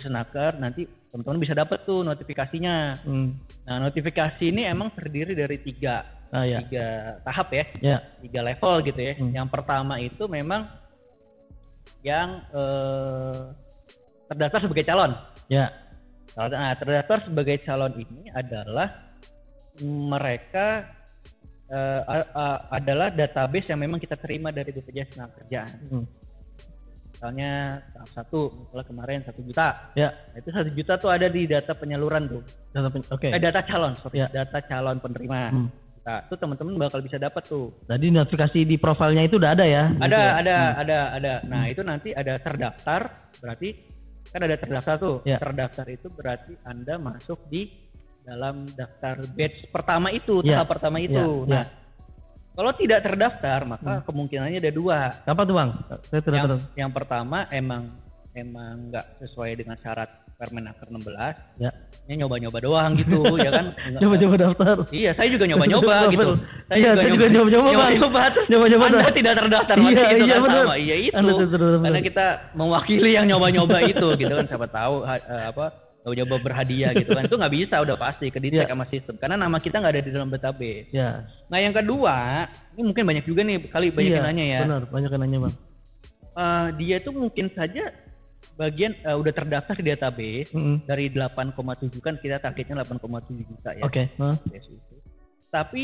[0.57, 3.05] nanti teman-teman bisa dapat tuh notifikasinya.
[3.05, 3.29] Hmm.
[3.69, 6.01] Nah notifikasi ini emang terdiri dari tiga
[6.33, 6.65] Ah ya.
[6.65, 7.99] tiga tahap ya, Ya.
[8.25, 9.13] tiga level gitu ya.
[9.21, 9.37] Hmm.
[9.37, 10.65] Yang pertama itu memang
[12.01, 13.53] yang eh,
[14.33, 15.13] terdaftar sebagai calon.
[15.53, 15.69] Ya.
[16.33, 18.89] Nah terdaftar sebagai calon ini adalah
[19.85, 20.89] mereka
[22.05, 25.73] a- a- adalah database yang memang kita terima dari BPJS Tenagakerjaan.
[25.89, 26.05] Hmm.
[27.13, 27.53] Misalnya
[27.95, 29.69] tahap satu, misalnya kemarin satu juta.
[29.95, 30.11] Ya.
[30.11, 32.43] Nah, itu satu juta tuh ada di data penyaluran tuh.
[32.75, 33.31] Data pen- Oke.
[33.31, 34.19] Eh data calon, sorry.
[34.19, 34.27] Ya.
[34.29, 35.41] Data calon penerima.
[35.49, 35.69] Hmm.
[36.03, 37.71] Nah, itu teman-teman bakal bisa dapat tuh.
[37.87, 39.87] Jadi notifikasi di profilnya itu udah ada ya?
[39.87, 40.31] Ada, Gitu ya?
[40.35, 40.81] ada, Hmm.
[40.83, 41.33] ada, ada.
[41.47, 43.01] Nah, itu nanti ada terdaftar,
[43.39, 43.69] berarti
[44.29, 45.17] kan ada terdaftar tuh.
[45.23, 45.39] Ya.
[45.39, 47.71] Terdaftar itu berarti Anda masuk di
[48.23, 50.61] dalam daftar batch pertama itu, Ya.
[50.61, 51.45] tahap pertama itu.
[51.45, 51.65] Ya, Nah,
[52.53, 54.05] kalau tidak terdaftar, maka Hmm.
[54.05, 54.99] kemungkinannya ada dua.
[55.23, 55.71] Apa tuh bang?
[56.07, 57.91] Saya tidak yang, yang pertama emang
[58.33, 60.09] emang nggak sesuai dengan syarat
[60.41, 61.37] Permenaker 16.
[61.61, 61.69] Ya.
[62.09, 63.77] Ini nyoba-nyoba doang gitu, ya kan?
[64.01, 64.77] Coba-coba daftar.
[64.89, 66.29] Iya, saya juga nyoba-nyoba gitu.
[66.73, 67.77] Iya, saya juga nyoba-nyoba, Bang.
[67.77, 69.13] nyoba-nyoba terus Nyoba-nyoba Anda dah.
[69.13, 70.65] tidak terdaftar Iya, masih gitu iya, kan bener.
[70.65, 70.75] sama.
[70.81, 71.13] Iya itu.
[71.13, 71.33] Anda.
[71.85, 75.21] Karena kita mewakili yang nyoba-nyoba itu gitu kan siapa tahu eh,
[75.53, 75.67] apa
[76.11, 77.31] nyoba berhadiah gitu kan.
[77.31, 78.67] Itu nggak bisa udah pasti ke Iya.
[78.67, 80.91] sama sistem karena nama kita nggak ada di dalam database.
[80.91, 81.31] Ya.
[81.47, 84.61] Nah, yang kedua, ini mungkin banyak juga nih kali banyak yang nanya ya.
[84.67, 85.55] Benar, banyak yang nanya bang.
[86.33, 87.95] Eh, dia tuh mungkin saja
[88.59, 90.83] bagian eh, udah terdaftar di database Mm-mm.
[90.85, 91.55] dari 8,7
[92.03, 93.83] kan kita targetnya 8,7 juta ya.
[93.87, 94.11] Oke.
[94.19, 94.95] BPJS itu.
[95.53, 95.83] Tapi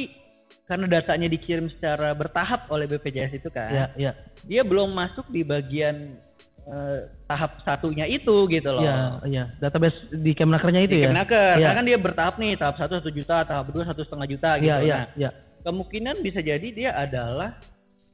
[0.64, 4.12] karena datanya dikirim secara bertahap oleh BPJS itu kan, Ya, ya,
[4.44, 6.20] dia belum masuk di bagian
[6.68, 8.84] eh, tahap satunya itu gitu loh.
[8.84, 9.44] ya, ya.
[9.56, 11.06] Database di Kemenakernya itu Di ya?
[11.08, 11.64] Kemenaker, Iya.
[11.64, 14.68] karena kan dia bertahap nih, tahap satu satu juta, tahap dua satu setengah juta gitu.
[14.68, 15.30] Iya, iya, Nah, iya.
[15.64, 17.56] kemungkinan bisa jadi dia adalah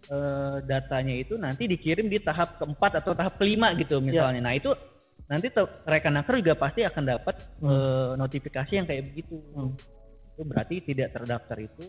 [0.04, 4.04] eh, datanya itu nanti dikirim di tahap keempat atau tahap kelima gitu Iya.
[4.04, 4.40] misalnya.
[4.42, 4.68] Nah itu
[5.24, 7.72] nanti te- Rekenaker juga pasti akan dapat Hmm.
[7.72, 9.40] eh, notifikasi yang kayak begitu.
[9.56, 9.72] Hmm.
[10.30, 11.88] Itu berarti tidak terdaftar itu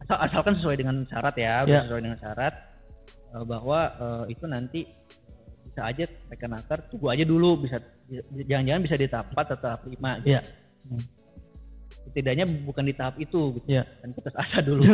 [0.00, 1.84] asal, asalkan sesuai dengan syarat ya, Ya.
[1.84, 2.54] sesuai dengan syarat
[3.36, 4.80] eh, bahwa eh, itu nanti
[5.74, 7.82] bisa aja rekenaker tunggu aja dulu bisa
[8.46, 9.90] jangan-jangan bisa di tahap 4 atau tahap 5
[10.22, 10.30] gitu.
[10.30, 10.40] Iya.
[12.04, 13.66] Setidaknya bukan di tahap itu gitu.
[13.66, 13.82] Iya.
[13.98, 14.86] Dan putus asa dulu.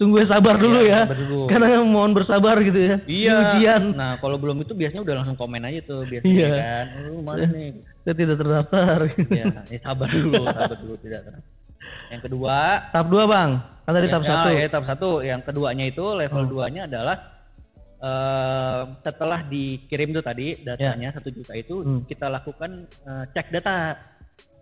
[0.00, 1.00] Tunggu sabar dulu Iya, ya.
[1.04, 1.40] sabar dulu.
[1.50, 2.96] Karena mohon bersabar gitu ya.
[3.04, 3.36] Iya.
[3.36, 3.82] Ujian.
[3.92, 6.48] Nah, kalau belum itu biasanya udah langsung komen aja tuh biasanya Iya.
[6.56, 6.84] kan.
[7.04, 7.68] Lu mana nih?
[8.00, 8.98] Saya tidak terdaftar.
[9.28, 11.20] ya, ya sabar dulu, sabar dulu tidak.
[11.26, 11.44] tenang.
[12.08, 12.56] Yang kedua,
[12.96, 13.50] tahap dua bang.
[13.84, 14.48] Kan tadi tahap ya, satu.
[14.48, 15.08] ya, tahap satu.
[15.20, 16.48] Yang keduanya itu level Oh.
[16.48, 17.16] duanya adalah
[18.04, 22.00] eh, setelah dikirim tuh tadi datanya satu juta itu Hmm.
[22.04, 23.96] kita lakukan eh, cek data.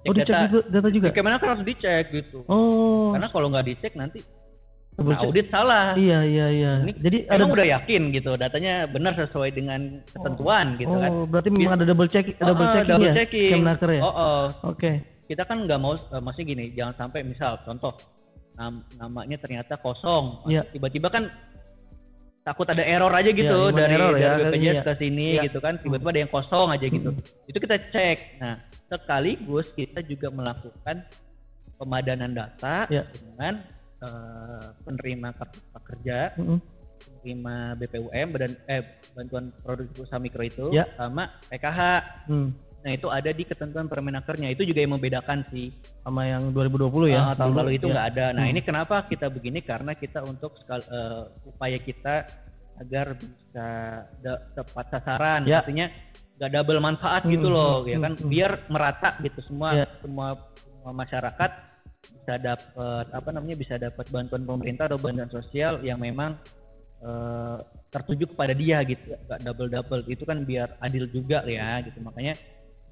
[0.03, 0.47] Oh dicek data.
[0.47, 1.07] juga data juga.
[1.11, 2.43] Bagaimana kan harus dicek gitu.
[2.47, 3.11] Oh.
[3.11, 4.19] Karena kalau nggak dicek nanti
[4.93, 5.87] double nah, audit salah.
[5.97, 6.73] Iya iya iya.
[6.83, 11.11] Ini Jadi ada udah yakin gitu datanya benar sesuai dengan ketentuan gitu kan.
[11.11, 13.15] Oh, berarti memang ada double check double Oh, checking double ya?
[13.17, 13.59] checking.
[13.63, 14.01] Ya?
[14.03, 14.43] Oh, oh.
[14.69, 14.93] Oke.
[15.23, 17.95] kita kan nggak mau eh, maksudnya gini jangan sampai misal contoh
[18.53, 20.67] nam- namanya ternyata kosong Iya.
[20.69, 21.31] tiba-tiba kan
[22.43, 25.43] takut ada error aja gitu Iya, human dari, error dari ya, BPJS ke sini Iya.
[25.47, 27.11] gitu kan tiba-tiba ada yang kosong aja gitu
[27.47, 30.97] itu kita cek nah sekaligus kita juga melakukan
[31.77, 33.07] pemadanan data Iya.
[33.09, 33.63] dengan
[34.03, 36.59] eh, penerima kartu prakerja Mm-mm.
[37.23, 38.83] penerima BPUM badan eh
[39.15, 40.91] bantuan produk usaha mikro itu Iya.
[40.99, 41.81] sama PKH
[42.27, 42.51] Hmm.
[42.83, 44.51] Nah itu ada di ketentuan permenakernya.
[44.51, 45.71] Itu juga yang membedakan sih.
[46.03, 47.31] Sama yang 2020 ya?
[47.31, 47.93] Ah, tahun lalu itu ya.
[47.95, 48.27] nggak ada.
[48.35, 48.53] Nah Hmm.
[48.53, 49.63] ini kenapa kita begini?
[49.63, 52.15] Karena kita untuk sekal- eh, upaya kita
[52.83, 53.67] agar bisa
[54.51, 55.47] tepat sasaran.
[55.47, 55.63] Ya.
[55.63, 55.87] Artinya
[56.43, 58.13] nggak double manfaat Hmm, gitu loh, hmm, ya kan?
[58.19, 59.87] hmm, Biar merata gitu semua Ya.
[60.03, 61.51] semua semua masyarakat
[62.03, 66.35] bisa dapat apa namanya bisa dapat bantuan pemerintah atau bantuan sosial yang memang
[66.99, 67.57] eh,
[67.91, 72.39] tertuju kepada dia gitu nggak double double itu kan biar adil juga ya gitu makanya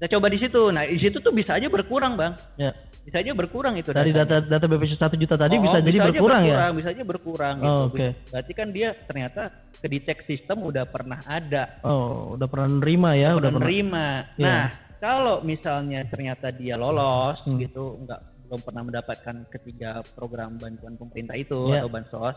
[0.01, 2.73] kita coba di situ nah di situ tuh bisa aja berkurang bang Ya.
[3.01, 4.41] bisa aja berkurang itu Dari datanya.
[4.41, 6.57] data data BPJS 1 juta tadi Oh, bisa jadi aja berkurang ya?
[6.73, 8.07] bisa aja berkurang Oh, gitu oke.
[8.27, 9.41] berarti kan dia ternyata
[9.77, 13.37] ke detect sistem udah pernah ada Oh, udah pernah nerima ya?
[13.37, 13.61] Udah pernah.
[13.61, 14.45] menerima Iya.
[14.49, 14.65] nah
[14.97, 17.61] kalau misalnya ternyata dia lolos Hmm.
[17.61, 21.85] gitu nggak belum pernah mendapatkan ketiga program bantuan pemerintah itu Iya.
[21.85, 22.35] atau bansos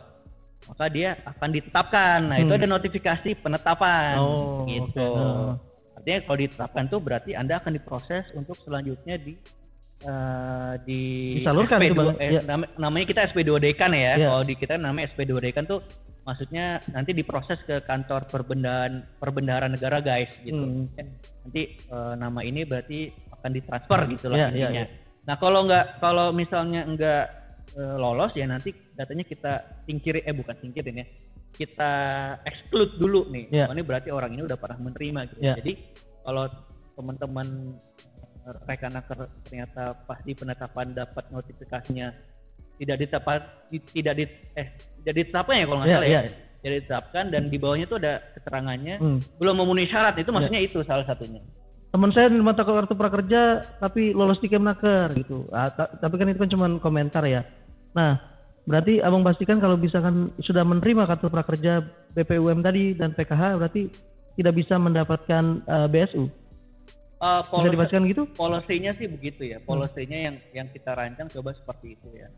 [0.65, 2.61] maka dia akan ditetapkan nah itu Hmm.
[2.61, 5.73] ada notifikasi penetapan Oh, gitu oke.
[6.05, 9.33] Artinya kalau ditetapkan tuh berarti anda akan diproses untuk selanjutnya di
[10.05, 11.03] eh, di
[11.41, 12.17] Disalurkan itu, SP2, Bang.
[12.21, 14.29] eh, nama- namanya kita SP2 dekan ya Iya.
[14.29, 15.81] kalau di kita namanya SP2 dekan tuh
[16.23, 20.85] maksudnya nanti diproses ke kantor perbendaharaan perbendaharaan negara guys gitu Hmm.
[21.41, 24.85] nanti eh, nama ini berarti akan ditransfer gitu lah Iya, iya, intinya.
[24.85, 24.87] iya.
[25.25, 27.23] Nah kalau nggak kalau misalnya nggak
[27.73, 31.07] eh, lolos ya nanti datanya kita singkiri eh bukan singkirin ya
[31.55, 31.93] kita
[32.45, 33.47] exclude dulu nih.
[33.49, 33.65] Iya.
[33.71, 35.41] Oh, ini berarti orang ini udah pernah menerima gitu.
[35.41, 35.55] Iya.
[35.63, 35.73] Jadi
[36.21, 36.45] kalau
[36.95, 37.47] teman-teman
[38.45, 42.11] eh, rekan-rekan ternyata pas di penetapan dapat notifikasinya
[42.75, 43.39] tidak ditetapkan
[43.91, 44.67] tidak di eh
[45.01, 46.21] tidak ditetapkan ya kalau nggak Iya, salah iya.
[46.21, 49.19] ya tidak ditetapkan dan di bawahnya itu ada keterangannya Hmm.
[49.37, 51.39] belum memenuhi syarat itu maksudnya itu salah satunya
[51.95, 55.47] Teman saya nerima kartu prakerja tapi lolos di Kemenaker gitu.
[55.55, 57.47] Ah, ta- tapi kan itu kan cuma komentar ya.
[57.95, 58.19] Nah,
[58.65, 61.85] berarti Abang pastikan kalau misalkan sudah menerima kartu prakerja
[62.17, 63.93] BPUM tadi dan PKH berarti
[64.35, 66.25] tidak bisa mendapatkan eh, BSU.
[66.25, 68.23] Eh, Bisa policy, dipastikan gitu?
[68.35, 69.59] policy-nya sih begitu ya.
[69.63, 72.29] Policy-nya yang yang kita rancang coba seperti itu ya.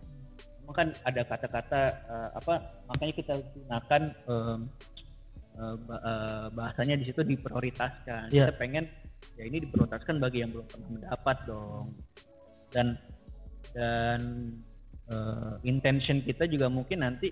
[0.63, 2.55] Memang kan ada kata-kata eh, apa
[2.87, 4.57] makanya kita gunakan eh,
[5.57, 8.29] ba- eh, bahasanya di situ diprioritaskan.
[8.31, 8.51] Iya.
[8.51, 8.85] Kita pengen
[9.41, 11.87] ya ini diprioritaskan bagi yang belum pernah mendapat dong.
[12.75, 12.87] Dan
[13.73, 14.21] dan
[15.07, 17.31] eh, intention kita juga mungkin nanti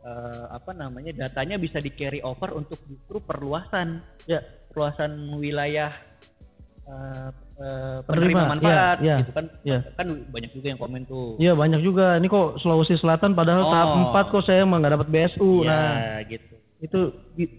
[0.00, 4.40] eh, apa namanya datanya bisa di carry over untuk justru perluasan Ya.
[4.68, 5.92] perluasan wilayah
[6.88, 7.28] eh,
[7.60, 9.78] eh, Penerima, penerima manfaat iya, iya, gitu kan iya.
[9.92, 12.16] kan banyak juga yang komen tuh Iya banyak juga.
[12.16, 13.70] Ini kok Sulawesi Selatan padahal Oh.
[13.70, 15.64] tahap 4 kok saya emang nggak dapat BSU.
[15.64, 17.00] Iya, Nah, gitu itu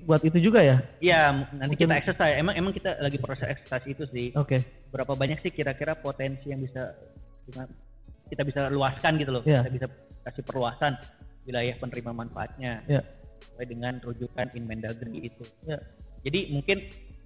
[0.08, 0.80] buat itu juga ya?
[1.04, 2.40] Iya, nanti Mungkin- kita exercise.
[2.40, 4.32] Emang emang kita lagi proses exercise itu sih.
[4.32, 4.64] Oke.
[4.90, 6.96] Berapa banyak sih kira-kira potensi yang bisa
[7.44, 7.68] dengan-
[8.30, 9.44] kita bisa luaskan gitu loh.
[9.44, 9.66] Iya.
[9.66, 9.88] Kita bisa
[10.24, 10.94] kasih perluasan
[11.44, 13.02] wilayah penerima manfaatnya Iya.
[13.42, 15.44] sesuai dengan rujukan Inmendagri itu.
[15.66, 15.80] Iya.
[16.24, 16.78] Jadi mungkin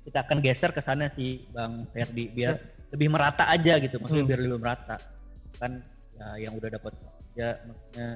[0.04, 2.60] kita akan geser ke sana sih, Bang Ferdi, biar
[2.92, 4.00] lebih merata aja gitu.
[4.00, 4.32] Maksudnya Hmm.
[4.32, 4.96] biar lebih merata.
[5.60, 5.72] Kan
[6.14, 6.94] ya yang udah dapat
[7.34, 8.08] ya maksudnya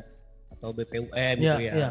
[0.54, 1.74] atau BPUM Iya, gitu ya.
[1.76, 1.90] iya.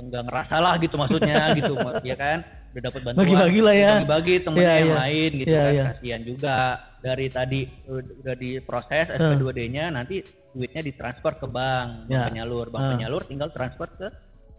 [0.00, 2.38] Enggak ngerasa lah gitu maksudnya gitu ya kan
[2.70, 3.92] udah dapat bantuan Bagi-bagi lah ya.
[4.04, 4.96] bagi temennya Iya, yang iya.
[4.96, 5.84] lain gitu Iya, kan iya.
[5.84, 6.56] kasihan juga
[7.00, 10.16] dari tadi udah diproses SP2D-nya nanti
[10.50, 12.26] duitnya ditransfer ke bank Ya.
[12.26, 12.90] penyalur bank Ah.
[12.94, 14.06] penyalur tinggal transfer ke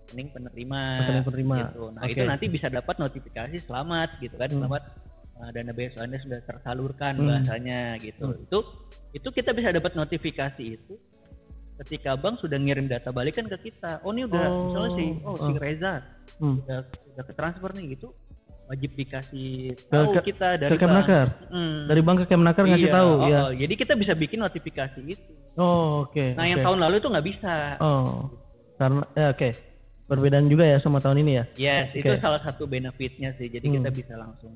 [0.06, 1.56] rekening penerima Rekening penerima.
[1.64, 1.84] gitu.
[1.90, 2.12] nah Oke.
[2.12, 4.60] itu nanti bisa dapat notifikasi selamat gitu kan Hmm.
[4.60, 4.84] selamat
[5.34, 7.28] uh, dana BSU Anda sudah tersalurkan Hmm.
[7.28, 8.44] bahasanya gitu Hmm.
[8.44, 8.60] itu
[9.12, 10.94] itu kita bisa dapat notifikasi itu
[11.78, 15.06] ketika bank sudah ngirim data balik kan ke kita oh ini udah Oh, misalnya si
[15.22, 15.58] oh si oh.
[15.58, 15.94] Reza
[16.38, 16.58] Hmm.
[16.60, 18.08] udah udah ke transfer nih gitu
[18.66, 20.82] wajib dikasih Ke- tahu ke- kita ke dari bank.
[20.82, 21.26] Kemenaker?
[21.50, 21.78] Hmm.
[21.86, 23.40] Dari bank ke Kemenaker ngasih Iya, tahu oh, ya.
[23.42, 23.52] oh.
[23.54, 26.26] jadi kita bisa bikin notifikasi itu Oh, oke.
[26.34, 26.66] nah yang oke.
[26.66, 28.32] tahun lalu itu nggak bisa Oh.
[28.76, 29.50] Karena ya oke.
[30.04, 31.44] Perbedaan juga ya sama tahun ini ya.
[31.58, 32.20] yes itu Oke.
[32.20, 33.76] salah satu benefitnya sih jadi Hmm.
[33.80, 34.52] kita bisa langsung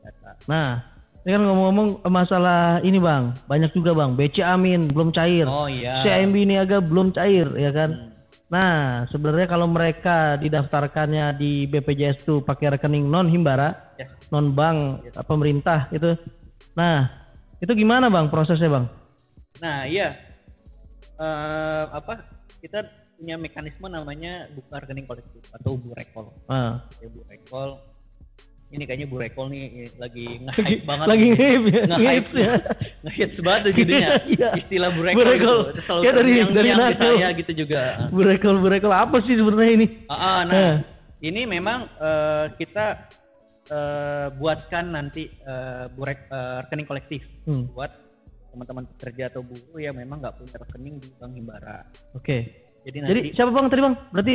[0.00, 0.82] data Nah,
[1.20, 5.44] ini kan ngomong-ngomong masalah ini Bang, banyak juga Bang, BC Amin belum cair.
[5.44, 7.90] oh iya CIMB ini agak belum cair ya kan.
[7.92, 8.08] Hmm.
[8.50, 14.10] Nah, sebenarnya kalau mereka didaftarkannya di BPJS tuh pakai rekening non himbara, Yes.
[14.32, 15.14] non bank Yes.
[15.22, 16.18] pemerintah itu.
[16.74, 17.06] Nah,
[17.62, 18.90] itu gimana Bang prosesnya Bang?
[19.62, 20.16] Nah, iya.
[21.14, 22.26] Eh, apa?
[22.58, 22.80] Kita
[23.14, 26.32] punya mekanisme namanya buka rekening kolektif atau burekol.
[26.48, 26.80] Ah.
[26.98, 27.76] Ya, burekol.
[28.70, 29.66] Ini kayaknya burekol nih
[29.98, 31.06] lagi nge-hype banget.
[31.10, 31.82] Lagi ngehip ya.
[31.90, 32.52] Nge-hype ya.
[33.04, 34.08] Nge-hits banget tuh judulnya.
[34.30, 34.48] Iya.
[34.56, 35.18] Istilah burekol.
[35.18, 35.56] Burekol.
[35.58, 35.72] Gitu.
[35.74, 37.02] Terus selalu Kayak dari- terngiang-ngiang dari di Nato.
[37.02, 37.80] saya gitu juga.
[38.08, 39.86] Burekol burekol apa sih sebenarnya ini?
[40.06, 40.74] Ah, ah, nah, Eh.
[41.20, 42.86] ini memang eh, kita
[43.68, 47.66] eh, buatkan nanti eh, burek, eh, rekening kolektif Hmm.
[47.70, 47.90] buat
[48.50, 51.86] teman-teman pekerja atau buruh yang memang nggak punya rekening di bank himbara.
[52.14, 52.66] Oke.
[52.80, 53.94] Jadi nanti Jadi siapa Bang tadi Bang?
[54.10, 54.34] Berarti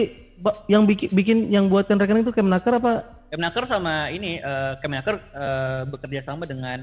[0.68, 3.15] yang bikin bikin yang buatkan rekening itu Kemenaker apa?
[3.28, 6.80] Kemenaker sama ini eh, Kemenaker eh, bekerja sama dengan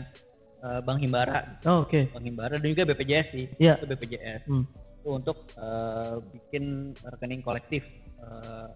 [0.63, 2.11] eh, Bank Himbara, Oh, oke.
[2.11, 3.79] Bank Himbara dan juga BPJS sih, Iya.
[3.79, 4.65] itu BPJS Hmm.
[4.99, 6.65] itu untuk eh, bikin
[6.99, 7.83] rekening kolektif
[8.23, 8.69] eh,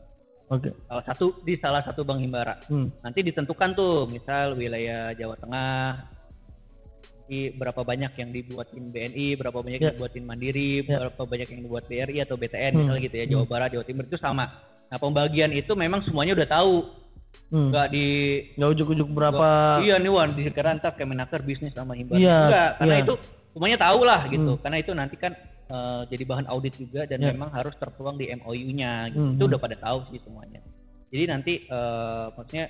[0.46, 0.70] Oke.
[0.86, 2.54] salah satu di salah satu Bank Himbara.
[2.66, 2.90] Hmm.
[3.02, 6.06] Nanti ditentukan tuh, misal wilayah Jawa Tengah,
[7.26, 9.94] di berapa banyak yang dibuatin BNI, berapa banyak yang Ya.
[9.98, 11.02] dibuatin Mandiri, Ya.
[11.02, 12.78] berapa banyak yang dibuat BRI atau BTN Hmm.
[12.86, 14.46] misalnya gitu ya, Jawa Barat, Jawa Timur itu sama.
[14.86, 16.74] Nah pembagian itu memang semuanya udah tahu,
[17.46, 17.70] Hmm.
[17.70, 18.06] nggak di
[18.58, 22.18] Nggak ujuk-ujuk berapa Iya nih Wan, di sekarang ntar Kemenaker bisnis sama himbara.
[22.18, 23.04] Iya, Enggak, karena iya.
[23.06, 23.14] itu
[23.52, 24.50] semuanya tahu lah gitu.
[24.52, 24.60] Hmm.
[24.60, 25.32] Karena itu nanti kan
[25.66, 27.32] eh, jadi bahan audit juga dan Iya.
[27.32, 29.22] memang harus tertuang di MOU-nya gitu.
[29.22, 29.50] Hmm, Itu hmm.
[29.50, 30.60] udah pada tahu sih semuanya.
[31.08, 32.66] Jadi nanti eh, maksudnya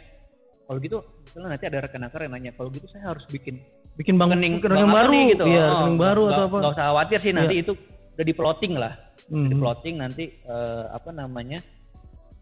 [0.62, 3.62] kalau gitu misalnya nanti ada rekenaker yang nanya kalau gitu saya harus bikin
[3.96, 5.44] bikin bank rekening, rekening bank apa baru nih gitu.
[5.46, 6.56] Iya, Oh, rekening baru nggak- atau apa?
[6.58, 7.62] nggak usah khawatir sih nanti Iya.
[7.62, 7.72] itu
[8.12, 8.92] udah di plotting lah.
[9.26, 9.48] Hmm.
[9.48, 11.58] Di plotting nanti eh, apa namanya?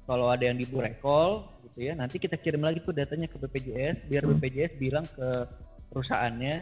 [0.04, 4.04] Kalau ada yang di burekol gitu ya, nanti kita kirim lagi tuh datanya ke BPJS
[4.06, 4.36] biar Hmm.
[4.36, 5.48] BPJS bilang ke
[5.88, 6.54] perusahaannya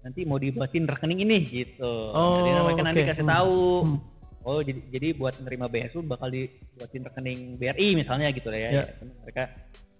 [0.00, 1.92] nanti mau dibuatin rekening ini gitu.
[2.08, 3.08] Oh, jadi mereka nanti oke.
[3.10, 3.34] kasih Hmm.
[3.34, 3.60] tahu.
[3.84, 3.98] Hmm.
[4.46, 8.70] Oh jadi jadi buat menerima BSU bakal dibuatin rekening BRI misalnya gitu lah ya.
[8.70, 8.82] Ya.
[8.86, 9.42] Ya, mereka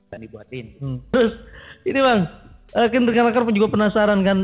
[0.07, 0.67] akan dibuatin.
[0.79, 0.99] Hmm.
[1.11, 1.33] Terus
[1.83, 2.21] ini bang,
[2.73, 4.39] eh, kan rekan-rekan juga penasaran kan.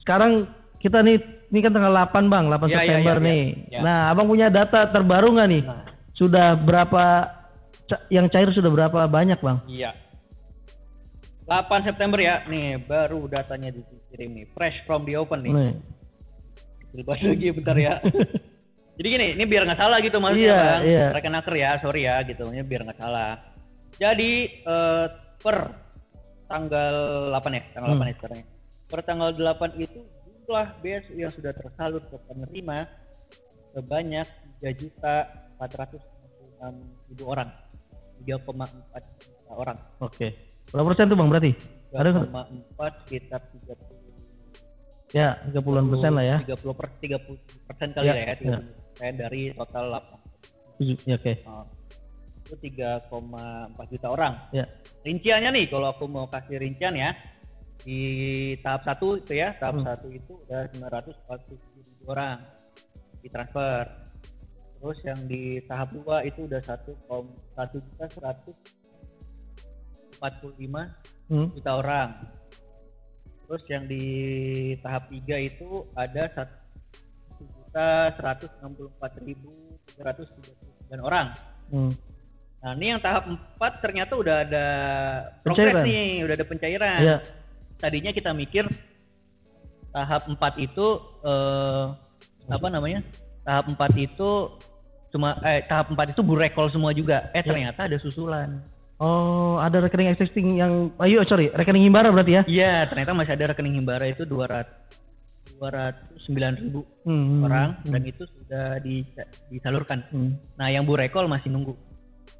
[0.00, 0.48] Sekarang
[0.80, 1.20] kita nih,
[1.52, 3.28] ini kan tanggal 8 bang, 8 Ya, ya, September ya, ya.
[3.28, 3.42] nih.
[3.68, 3.80] Ya.
[3.84, 5.62] Nah, abang punya data terbaru nggak nih?
[5.62, 7.04] Nah, Sudah berapa
[8.08, 9.58] yang cair sudah berapa banyak bang?
[9.66, 9.90] iya.
[11.44, 15.50] 8 September ya, nih baru datanya dikirim nih, fresh from the open nih.
[15.50, 15.72] Nih.
[16.94, 17.98] Lepas lagi bentar ya.
[19.00, 20.80] Jadi gini, ini biar nggak salah gitu maksudnya Iya, bang.
[20.86, 21.06] iya.
[21.10, 23.34] Rekenaker ya, sorry ya gitu, ini biar nggak salah.
[23.98, 24.30] Jadi
[24.62, 25.06] eh,
[25.42, 25.56] per
[26.46, 26.94] tanggal
[27.34, 27.98] 8 ya, tanggal Hmm.
[27.98, 28.46] 8 ya sekarang ya.
[28.86, 29.98] Per tanggal 8 itu
[30.46, 32.78] jumlah BSU yang sudah tersalur ke penerima
[33.70, 34.26] sebanyak
[34.62, 35.14] 3 juta
[35.58, 35.98] 456
[37.10, 37.50] ribu orang.
[38.20, 39.78] 3,4 juta orang.
[40.00, 40.26] Oke.
[40.68, 41.52] Berapa persen tuh bang berarti?
[41.90, 42.26] Ada nggak?
[42.30, 43.98] 3,4 sekitar 30
[45.10, 46.36] Ya, 30 persen lah ya.
[46.38, 47.34] 30 per 30
[47.66, 48.36] persen kali Ya, lah ya, ya.
[48.38, 50.18] 30 persen dari total 8.
[50.78, 51.32] Tujuh- Ya, Oke.
[51.44, 51.64] Oh,
[52.40, 54.32] itu 3,4 juta orang.
[54.50, 54.64] Ya.
[55.02, 57.10] Rinciannya nih, kalau aku mau kasih rincian ya,
[57.80, 57.98] di
[58.60, 59.86] tahap satu itu ya, tahap Hmm.
[59.88, 62.38] satu itu udah 940 ribu orang
[63.18, 63.84] ditransfer.
[64.80, 66.96] Terus yang di tahap dua itu udah 1
[67.84, 70.88] juta 145
[71.30, 71.46] Hmm.
[71.54, 72.26] juta orang.
[73.46, 74.02] Terus yang di
[74.82, 76.42] tahap 3 itu ada 1
[77.38, 79.46] juta 164 ribu
[79.94, 81.30] 339 orang.
[81.70, 81.94] Hmm.
[82.60, 84.66] Nah ini yang tahap 4 ternyata udah ada
[85.40, 86.98] progres nih, udah ada pencairan.
[86.98, 87.16] Ya.
[87.78, 88.66] Tadinya kita mikir
[89.94, 90.86] tahap 4 itu
[91.22, 91.84] eh,
[92.50, 93.06] apa namanya?
[93.46, 94.30] Tahap 4 itu
[95.10, 97.28] cuma eh tahap 4 itu burekol semua juga.
[97.30, 97.50] Eh Ya.
[97.50, 98.62] ternyata ada susulan.
[98.96, 102.42] Oh, ada rekening existing yang, ayo sorry, rekening himbara berarti ya?
[102.44, 104.68] Iya, ternyata masih ada rekening himbara itu 200
[105.56, 106.24] 209
[106.56, 109.04] ribu Hmm, hmm, orang hmm, dan itu sudah di-
[109.48, 110.04] disalurkan.
[110.08, 110.56] hmm.
[110.56, 111.76] Nah, yang burekol masih nunggu.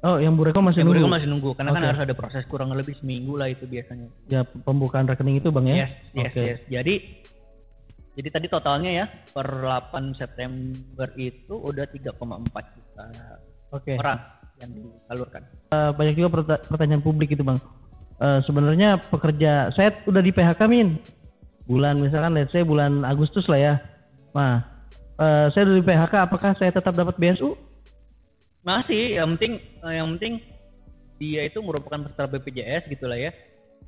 [0.01, 1.05] Oh, yang burekol masih yang nunggu.
[1.05, 1.89] masih nunggu karena kan Oke.
[1.93, 4.09] harus ada proses kurang lebih seminggu lah itu biasanya.
[4.25, 5.75] Ya, pembukaan rekening itu bang ya?
[5.75, 6.41] Yes, yes, Oke.
[6.41, 6.59] yes.
[6.65, 6.93] Jadi
[8.11, 13.03] jadi tadi totalnya ya per 8 September itu udah 3,4 juta
[13.71, 13.95] Oke.
[13.95, 14.19] orang
[14.59, 15.41] yang disalurkan.
[15.71, 17.55] Eh, banyak juga perta- pertanyaan publik itu bang.
[18.21, 20.99] Eh, sebenarnya pekerja, saya udah di PHK min.
[21.65, 23.73] Bulan misalkan let's say bulan Agustus lah ya.
[24.35, 24.67] Nah,
[25.15, 27.55] eh, saya dari PHK apakah saya tetap dapat BSU?
[28.61, 30.43] Masih, yang penting eh, yang penting
[31.15, 33.31] dia itu merupakan peserta BPJS gitulah ya.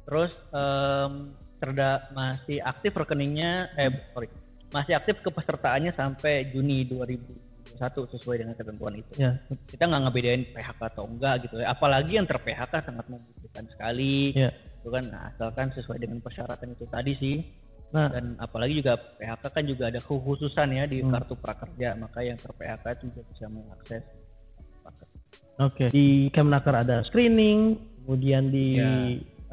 [0.07, 4.27] Terus em, terda masih aktif rekeningnya eh sorry
[4.75, 7.77] masih aktif kepesertaannya sampai Juni 2021
[8.17, 9.13] sesuai dengan ketentuan itu.
[9.21, 9.37] Ya.
[9.69, 11.71] Kita nggak ngebedain PHK atau enggak gitu ya.
[11.71, 14.33] Apalagi yang ter PHK sangat membutuhkan sekali.
[14.33, 14.49] Ya.
[14.81, 17.37] Itu kan nah, asalkan sesuai dengan persyaratan itu tadi sih.
[17.93, 21.13] Nah, Dan apalagi juga PHK kan juga ada kekhususan ya di Hmm.
[21.13, 24.03] kartu prakerja, maka yang ter PHK itu juga bisa mengakses
[25.61, 25.85] oke.
[25.93, 28.89] Di Kemenaker ada screening, kemudian di Ya.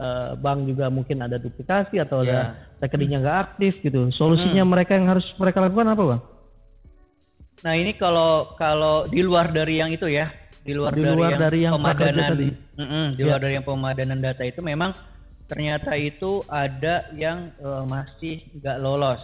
[0.01, 2.25] Eh, bank juga mungkin ada duplikasi atau Ya.
[2.25, 2.39] ada
[2.81, 4.09] rekeningnya nggak aktif gitu.
[4.11, 4.73] Solusinya Hmm.
[4.73, 6.21] mereka yang harus mereka lakukan apa, Bang?
[7.61, 10.33] Nah ini kalau kalau di luar dari yang itu ya,
[10.65, 12.49] di luar, Di dari, luar yang dari yang pemadanan, tadi.
[12.81, 13.27] Mm-mm, di Ya.
[13.29, 14.97] luar dari yang pemadanan data itu memang
[15.45, 19.21] ternyata itu ada yang eh, masih nggak lolos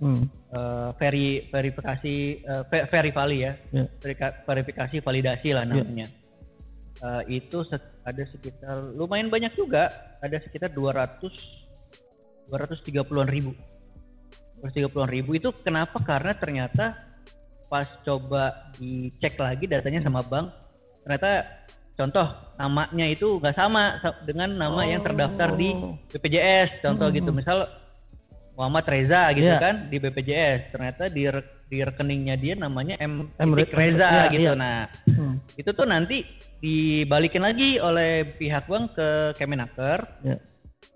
[0.00, 0.24] Hmm.
[0.50, 3.84] eh, veri verifikasi eh, ve- verivali ya, Ya.
[4.00, 6.08] Verika- verifikasi validasi lah namanya.
[7.04, 9.88] Eh, itu se- ada sekitar lumayan banyak juga,
[10.20, 11.32] ada sekitar 200
[12.44, 13.56] 230-an ribu.
[14.60, 15.96] 230-an ribu itu kenapa?
[16.00, 16.92] Karena ternyata
[17.66, 20.52] pas coba dicek lagi datanya sama bank,
[21.00, 21.48] ternyata
[21.96, 25.96] contoh namanya itu nggak sama sa- dengan nama yang terdaftar di Oh.
[26.12, 26.84] BPJS.
[26.84, 27.16] Contoh Hmm.
[27.16, 27.64] gitu, misal
[28.54, 29.58] Muhammad Reza gitu Iya.
[29.58, 31.24] kan di BPJS, ternyata di
[31.74, 33.50] di rekeningnya dia namanya M, M.
[33.50, 34.42] Reza iya, gitu.
[34.46, 34.52] iya.
[34.54, 35.34] Nah, Hmm.
[35.58, 36.22] itu tuh nanti
[36.62, 40.38] dibalikin lagi oleh pihak bank ke Kemenaker Ya.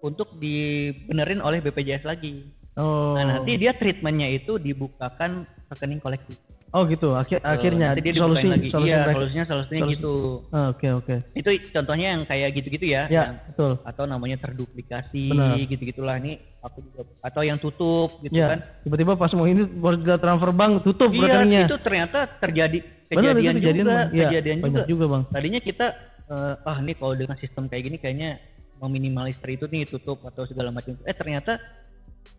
[0.00, 2.46] untuk dibenerin oleh BPJS lagi.
[2.78, 3.18] Oh.
[3.18, 6.38] Nah nanti dia treatmentnya itu dibukakan rekening kolektif.
[6.68, 7.16] Oh gitu.
[7.16, 8.68] Akhir, akhirnya nanti dia solusi lagi.
[8.68, 10.14] solusi iya, solusinya solusinya solusi- gitu.
[10.46, 11.14] Oh, Oke oke.
[11.33, 13.02] Itu contohnya yang kayak gitu-gitu ya.
[13.09, 13.72] Ya yang- betul.
[13.81, 15.57] atau namanya terduplikasi Benar.
[15.64, 18.52] gitu-gitulah ini aku juga atau yang tutup gitu Ya.
[18.52, 18.59] kan.
[18.85, 21.62] Tiba-tiba pas mau ini baru transfer bank tutup Iya, rekeningnya.
[21.64, 24.09] itu ternyata terjadi Benar, kejadian itu kejadian, juga, Bang.
[24.12, 24.83] Iya, kejadian juga.
[24.85, 25.22] juga bang.
[25.31, 25.87] Tadinya kita
[26.28, 28.37] eh, ah ini kalau dengan sistem kayak gini kayaknya
[28.76, 30.92] meminimalisir itu nih tutup atau segala macam.
[31.02, 31.57] Eh ternyata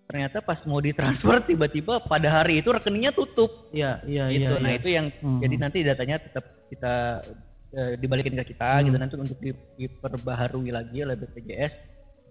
[0.06, 4.49] ternyata pas mau ditransfer tiba-tiba pada hari itu rekeningnya tutup Iya iya gitu.
[4.49, 4.58] iya.
[4.58, 4.78] nah iya.
[4.78, 5.39] itu yang Hmm.
[5.39, 6.93] jadi nanti datanya tetap kita
[7.69, 8.86] eh, dibalikin ke kita Hmm.
[8.86, 11.73] gitu nanti untuk di- diperbaharui lagi oleh BPJS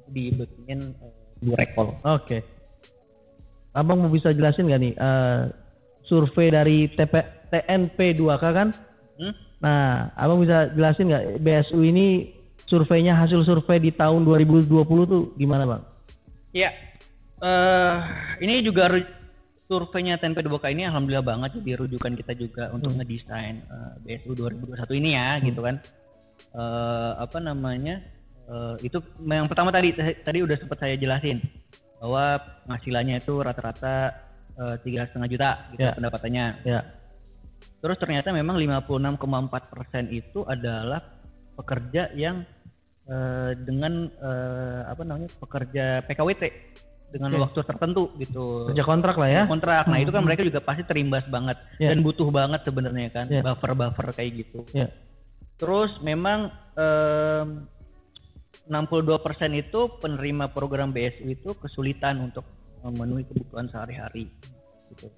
[0.09, 1.95] dibikinin eh, dua recall.
[2.03, 2.43] Oke.
[3.71, 5.43] Abang mau bisa jelasin nggak nih eh,
[6.03, 7.15] survei dari TP,
[7.47, 8.69] TNP 2K kan?
[9.15, 9.33] Hmm?
[9.59, 14.67] Nah, abang bisa jelasin nggak BSU ini surveinya hasil survei di tahun 2020
[15.05, 15.83] tuh gimana bang?
[16.51, 16.73] Ya,
[17.39, 17.95] eh
[18.41, 18.91] ini juga
[19.59, 22.99] surveinya TNP 2K ini alhamdulillah banget jadi rujukan kita juga untuk Hmm.
[22.99, 25.77] ngedesain eh, BSU 2021 ini ya gitu kan.
[26.55, 28.01] Eh apa namanya?
[28.49, 29.93] eh, itu yang pertama tadi
[30.25, 31.37] tadi udah sempat saya jelasin
[32.01, 34.15] bahwa penghasilannya itu rata-rata
[34.83, 35.95] tiga setengah juta gitu Ya.
[35.95, 36.47] pendapatannya.
[36.67, 36.81] Ya.
[37.79, 40.99] Terus ternyata memang 56,4 persen itu adalah
[41.55, 42.43] pekerja yang
[43.07, 46.43] eh, dengan eh, apa namanya pekerja PKWT
[47.09, 47.41] dengan Oke.
[47.41, 48.69] waktu tertentu gitu.
[48.73, 49.43] Kerja kontrak lah ya?
[49.49, 49.85] Kontrak.
[49.89, 50.29] Nah itu kan Hmm.
[50.29, 51.89] mereka juga pasti terimbas banget Ya.
[51.93, 53.41] dan butuh banget sebenarnya kan Ya.
[53.41, 54.61] buffer-buffer kayak gitu.
[54.77, 54.93] Ya.
[55.57, 57.67] Terus memang em,
[58.69, 62.45] 62% itu penerima program BSU itu kesulitan untuk
[62.85, 64.29] memenuhi kebutuhan sehari-hari
[64.93, 65.09] gitu.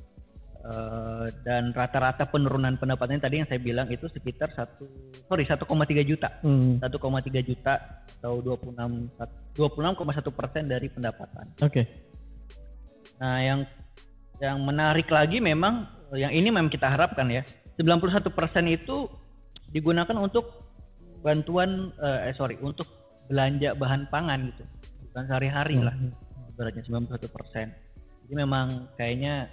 [0.61, 4.85] Eh, dan rata-rata penurunan pendapatannya tadi yang saya bilang itu sekitar satu
[5.25, 6.77] sorry 1,3 juta Hmm.
[6.77, 9.09] 1,3 juta atau 26
[9.57, 11.49] 26,1 persen dari pendapatan.
[11.65, 11.89] Oke.
[13.25, 13.65] Nah, yang
[14.37, 17.41] yang menarik lagi memang yang ini memang kita harapkan ya.
[17.81, 18.29] 91%
[18.69, 19.09] itu
[19.73, 20.61] digunakan untuk
[21.25, 22.85] bantuan eh, sorry, untuk
[23.33, 24.65] belanja bahan pangan gitu.
[25.09, 25.97] Bukan sehari-hari lah.
[25.97, 26.13] Hmm.
[26.53, 27.73] Ibaratnya 91%.
[28.29, 29.49] Jadi memang kayaknya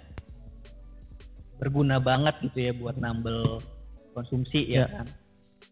[1.58, 3.58] berguna banget gitu ya buat nambel
[4.14, 4.86] konsumsi ya, Ya.
[4.90, 5.06] kan.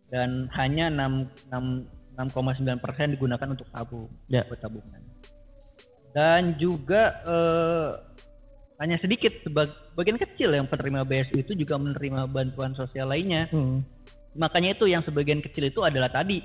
[0.06, 4.40] Dan hanya 6, 6 6,9% digunakan untuk tabung, Ya.
[4.48, 5.02] buat tabungan.
[6.16, 7.90] Dan juga eh,
[8.80, 13.48] hanya sedikit sebagian kecil yang penerima BSU itu juga menerima bantuan sosial lainnya.
[13.52, 13.84] Hmm.
[14.36, 16.40] Makanya itu yang sebagian kecil itu adalah tadi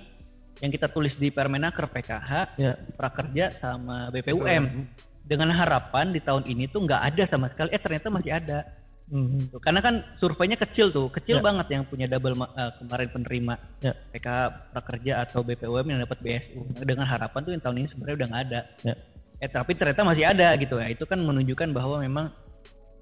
[0.60, 2.76] yang kita tulis di Permenaker PKH, Ya.
[3.00, 4.86] Prakerja sama BPUM.
[5.24, 7.72] Dengan harapan di tahun ini tuh nggak ada sama sekali.
[7.72, 8.68] Eh ternyata masih ada.
[9.12, 9.44] Hmm.
[9.52, 11.44] Tuh, Karena kan surveinya kecil tuh, kecil Ya.
[11.44, 13.54] banget yang punya double eh, kemarin penerima
[13.84, 13.92] Ya.
[14.16, 14.40] PKH
[14.72, 16.64] Prakerja atau BPUM yang dapat BSU.
[16.88, 18.62] Dengan harapan tuh yang tahun ini sebenarnya udah nggak ada.
[18.88, 18.96] Ya.
[19.44, 20.88] Eh tapi ternyata masih ada gitu ya.
[20.88, 22.32] Itu kan menunjukkan bahwa memang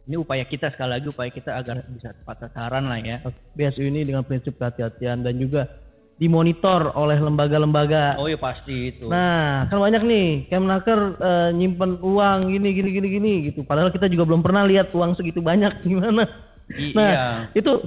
[0.09, 3.21] ini upaya kita sekali lagi upaya kita agar bisa tepat sasaran lah ya.
[3.53, 5.69] BSU ini dengan prinsip kehati-hatian dan juga
[6.19, 8.19] dimonitor oleh lembaga-lembaga.
[8.19, 9.07] Oh iya pasti itu.
[9.07, 13.63] Nah, kan banyak nih Kemnaker eh, nyimpen uang gini gini gini gini gitu.
[13.63, 16.27] Padahal kita juga belum pernah lihat uang segitu banyak gimana.
[16.75, 17.25] I- Nah, iya.
[17.55, 17.79] itu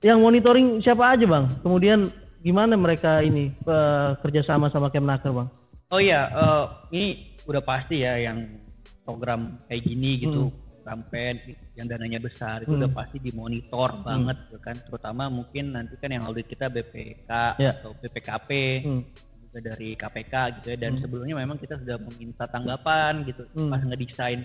[0.00, 1.52] yang monitoring siapa aja, Bang?
[1.60, 2.08] Kemudian
[2.40, 5.48] gimana mereka ini eh, kerjasama sama Kemnaker, Bang?
[5.92, 7.06] Oh iya, eh, ini
[7.44, 8.56] udah pasti ya yang
[9.04, 10.48] program kayak gini gitu,
[10.84, 11.40] campaign
[11.74, 12.84] yang dananya besar itu Hmm.
[12.84, 14.76] udah pasti dimonitor banget gitu kan.
[14.78, 17.72] Terutama mungkin nanti kan yang audit kita BPK Ya.
[17.74, 18.50] atau BPKP
[18.84, 19.02] Hmm.
[19.42, 20.78] juga dari KPK gitu ya.
[20.78, 23.72] Dan sebelumnya memang kita sudah meminta tanggapan gitu Hmm.
[23.72, 24.44] pas ngedesain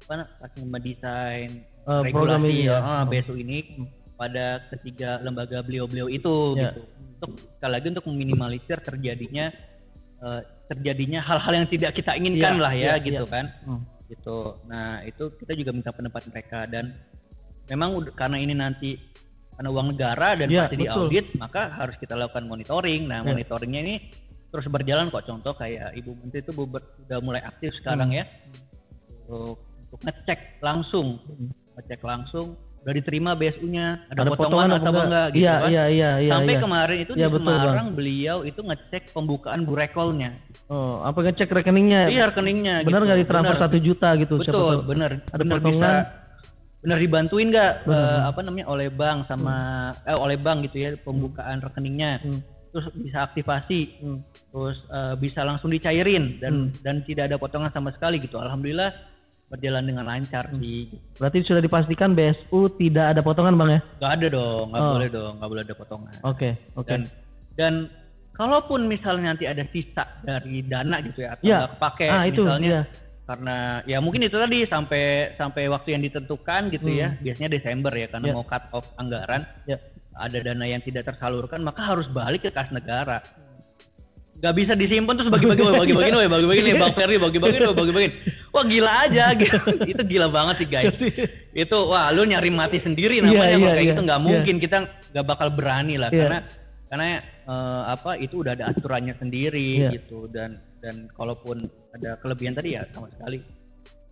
[0.00, 1.50] apa pas ngedesain
[1.84, 2.76] program regulasi ini ya.
[2.76, 3.08] ah, Hmm.
[3.08, 3.58] BSU ini
[4.14, 6.70] pada ketiga lembaga beliau-beliau itu Ya.
[6.70, 6.82] gitu.
[7.16, 9.48] Untuk sekali lagi untuk meminimalisir terjadinya
[10.20, 13.32] eh, terjadinya hal-hal yang tidak kita inginkan Ya, lah ya, ya, gitu ya.
[13.32, 13.46] kan.
[13.64, 13.80] Hmm.
[14.10, 14.38] Gitu.
[14.66, 16.90] Nah, itu kita juga minta pendapat mereka dan
[17.70, 18.98] memang karena ini nanti
[19.54, 21.06] karena uang negara dan Ya, pasti betul.
[21.06, 23.06] diaudit, maka harus kita lakukan monitoring.
[23.06, 23.30] Nah, Ya.
[23.30, 23.94] monitoringnya ini
[24.50, 25.22] terus berjalan kok.
[25.30, 28.18] Contoh kayak Ibu Menteri itu beber- udah mulai aktif sekarang Hmm.
[28.18, 28.24] ya
[29.30, 31.22] untuk, untuk ngecek langsung,
[31.78, 35.68] ngecek langsung udah diterima BSU-nya, ada, potongan, atau enggak, gitu Iya, kan.
[35.68, 36.32] iya, iya, iya.
[36.32, 36.60] Sampai iya.
[36.60, 37.60] kemarin itu Iya, di betul, Bang.
[37.60, 40.30] Semarang beliau itu ngecek pembukaan burekolnya.
[40.66, 42.08] Oh, apa ngecek rekeningnya?
[42.08, 42.74] Iya rekeningnya.
[42.80, 43.06] Benar gitu.
[43.06, 43.64] nggak ditransfer Benar.
[43.68, 44.34] satu juta gitu?
[44.38, 44.88] siapa Betul, tahu.
[44.88, 45.10] benar.
[45.28, 45.76] Ada benar potongan.
[45.76, 45.90] bisa
[46.80, 49.56] benar dibantuin nggak eh, apa namanya oleh bank sama
[50.00, 52.24] eh oleh bank gitu ya pembukaan rekeningnya.
[52.24, 52.40] Hmm.
[52.70, 54.16] Terus bisa aktivasi, Hmm.
[54.48, 56.80] terus eh, bisa langsung dicairin dan Hmm.
[56.80, 58.40] dan tidak ada potongan sama sekali gitu.
[58.40, 58.96] Alhamdulillah
[59.50, 60.62] berjalan dengan lancar Hmm.
[60.62, 60.86] sih.
[61.18, 63.80] Berarti sudah dipastikan BSU tidak ada potongan, Bang ya?
[63.98, 64.92] Gak ada dong, nggak Oh.
[64.94, 66.14] boleh dong, nggak boleh ada potongan.
[66.22, 66.86] Oke, oke.
[66.86, 67.00] Dan
[67.58, 67.74] dan
[68.32, 71.58] kalaupun misalnya nanti ada sisa dari dana gitu ya atau Iya.
[71.58, 72.82] nggak kepake Ah, itu misalnya iya.
[73.26, 75.02] karena ya mungkin itu tadi sampai
[75.34, 78.32] sampai waktu yang ditentukan gitu ya biasanya Desember ya karena Hmm.
[78.32, 78.38] Iya.
[78.38, 79.76] mau cut off anggaran Ya.
[80.14, 83.18] ada dana yang tidak tersalurkan maka harus balik ke kas negara
[84.40, 88.08] nggak bisa disimpan terus bagi-bagi woy, bagi-bagi woy, bagi-bagi nih bang Ferry bagi-bagi woy, bagi-bagi
[88.48, 90.96] wah gila aja gitu itu gila banget sih guys
[91.52, 93.90] itu wah lu nyari mati sendiri namanya Iya, kalau iya, kayak iya.
[93.92, 94.26] gitu nggak Iya.
[94.26, 94.76] mungkin kita
[95.12, 96.20] nggak bakal berani lah Iya.
[96.24, 96.38] karena
[96.88, 97.06] karena
[97.46, 99.90] eh, apa itu udah ada aturannya sendiri Iya.
[100.00, 101.60] gitu dan dan kalaupun
[101.92, 103.44] ada kelebihan tadi ya sama sekali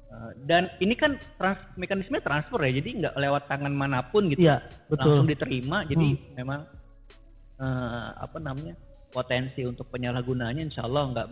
[0.09, 4.41] Eh, dan ini kan trans, mekanisme transfer ya jadi nggak lewat tangan mana pun gitu
[4.41, 4.57] Iya,
[4.89, 5.05] betul.
[5.05, 6.33] langsung diterima jadi Hmm.
[6.33, 6.61] memang
[7.61, 8.73] eh, apa namanya
[9.09, 11.27] potensi untuk penyalahgunaannya insya Allah nggak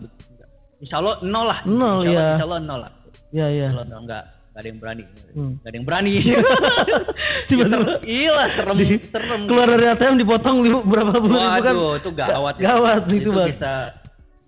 [0.79, 2.27] insya Allah nol lah Nol, insya Allah, iya.
[2.33, 2.93] insya Allah nol lah
[3.27, 3.67] Iya, iya.
[3.69, 5.05] insya Allah nggak nggak ada yang berani
[5.37, 5.53] Hmm.
[5.61, 6.13] nggak ada yang berani
[7.49, 11.75] Tiba-tiba iya serem serem Keluar dari ATM dipotong li- berapa puluh ribu kan?
[11.75, 12.55] Waduh, itu gawat.
[12.57, 12.63] ya.
[12.67, 13.49] Gawat itu, Bang.
[13.49, 13.73] bisa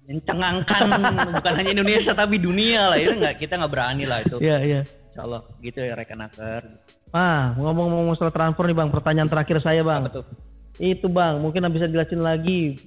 [0.09, 0.81] mencengangkan
[1.37, 4.37] bukan hanya Indonesia tapi dunia lah itu nggak kita nggak berani lah itu.
[4.41, 4.81] Iya, iya.
[4.83, 6.63] Insya Allah gitu ya rekan aker.
[7.09, 10.05] Ah, ngomong-ngomong soal transfer nih Bang, pertanyaan terakhir saya Bang.
[10.05, 10.27] Apa tuh?
[10.79, 12.81] Itu Bang, mungkin bisa jelasin lagi.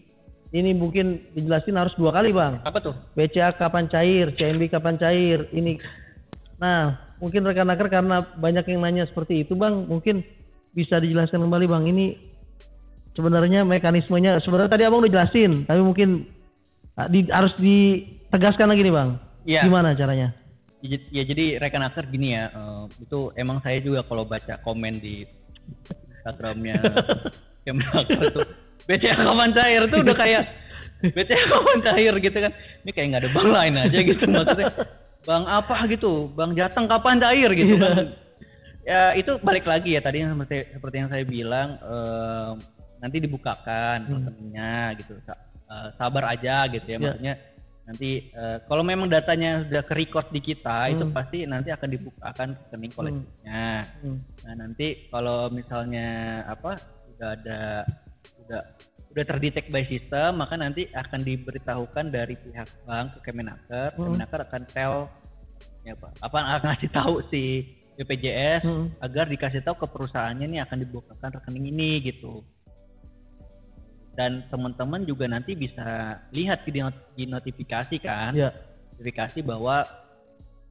[0.51, 2.59] Ini mungkin dijelasin harus dua kali Bang.
[2.67, 2.91] Apa tuh?
[3.15, 5.79] BCA kapan cair, CMB kapan cair, ini.
[6.59, 10.27] Nah, mungkin rekan aker karena banyak yang nanya seperti itu Bang, mungkin
[10.75, 11.87] bisa dijelaskan kembali Bang.
[11.87, 12.19] Ini
[13.15, 16.27] sebenarnya mekanismenya, sebenarnya tadi Abang udah jelasin, tapi mungkin
[16.99, 19.09] ah, di- harus ditegaskan lagi nih Bang.
[19.47, 19.71] Iya.
[19.71, 20.35] Gimana caranya?
[20.83, 24.99] Ya, ya, jadi rekan aker gini ya, eh, itu emang saya juga kalau baca komen
[24.99, 25.23] di
[26.11, 26.75] Instagramnya
[27.63, 28.47] Kemenaker tuh
[28.87, 30.43] BCA kapan cair tuh udah kayak
[31.01, 32.51] BCA kapan cair gitu kan.
[32.85, 34.67] Ini kayak nggak ada bank lain aja gitu maksudnya.
[35.21, 38.05] Bang apa gitu, Bang Jateng kapan cair gitu kan.
[38.81, 42.49] Ya itu balik lagi ya tadi seperti, seperti yang saya bilang eh,
[42.97, 45.13] nanti dibukakan rekeningnya gitu.
[45.71, 46.99] Eh, sabar aja gitu ya Ya.
[46.99, 47.35] maksudnya
[47.87, 52.47] nanti eh, kalau memang datanya sudah ke record di kita itu pasti nanti akan dibukakan
[52.57, 53.65] rekening kolektifnya.
[54.01, 54.17] Hmm.
[54.43, 56.75] Nah nanti kalau misalnya apa
[57.07, 57.61] sudah ada
[58.51, 58.63] sudah
[59.11, 63.95] sudah terdetek by system maka nanti akan diberitahukan dari pihak bank ke Kemenaker.
[63.95, 64.11] Hmm.
[64.11, 64.95] Kemenaker akan tell
[65.87, 67.43] ya apa apa akan ngasih tahu si
[67.95, 68.91] BPJS Hmm.
[68.99, 72.43] agar dikasih tahu ke perusahaannya nih akan dibukakan rekening ini gitu.
[74.11, 78.51] Dan teman-teman juga nanti bisa lihat di, not- di notifikasi kan Ya.
[78.91, 79.87] notifikasi bahwa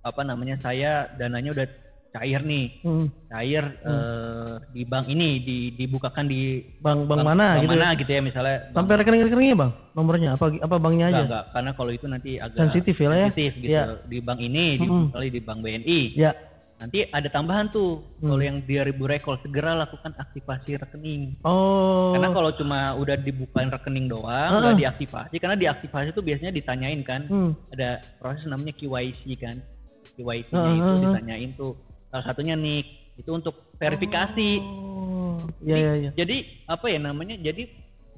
[0.00, 1.68] apa namanya saya dananya udah
[2.11, 3.06] cair nih Hmm.
[3.24, 7.70] cair eh, di bank ini di, dibukakan di Bang bang mana bank gitu.
[7.70, 7.94] mana ya?
[7.96, 11.24] gitu ya misalnya Sampai rekening-rekeningnya Bang, nomornya apa apa banknya enggak, aja?
[11.24, 13.26] enggak karena kalau itu nanti agak Sensitif ya lah ya?
[13.28, 13.82] sensitif gitu Iya.
[14.04, 15.02] di bank ini di Mm-mm.
[15.06, 16.32] misalnya di bank BNI Ya.
[16.76, 18.26] nanti ada tambahan tuh Hmm.
[18.26, 22.11] kalau yang di ribu rekol segera lakukan aktivasi rekening Oh.
[22.11, 24.58] karena kalau cuma udah dibukain rekening doang Ah.
[24.66, 27.54] nggak diaktifasi karena diaktifasi itu biasanya ditanyain kan Hmm.
[27.70, 29.62] ada proses namanya KYC kan
[30.11, 31.00] KYC-nya Ah, itu ah, ah.
[31.00, 31.72] ditanyain tuh
[32.11, 32.86] salah satunya nik
[33.16, 35.38] itu untuk verifikasi Oh.
[35.61, 36.11] Ya ya ya.
[36.14, 36.36] jadi
[36.66, 37.68] apa ya namanya jadi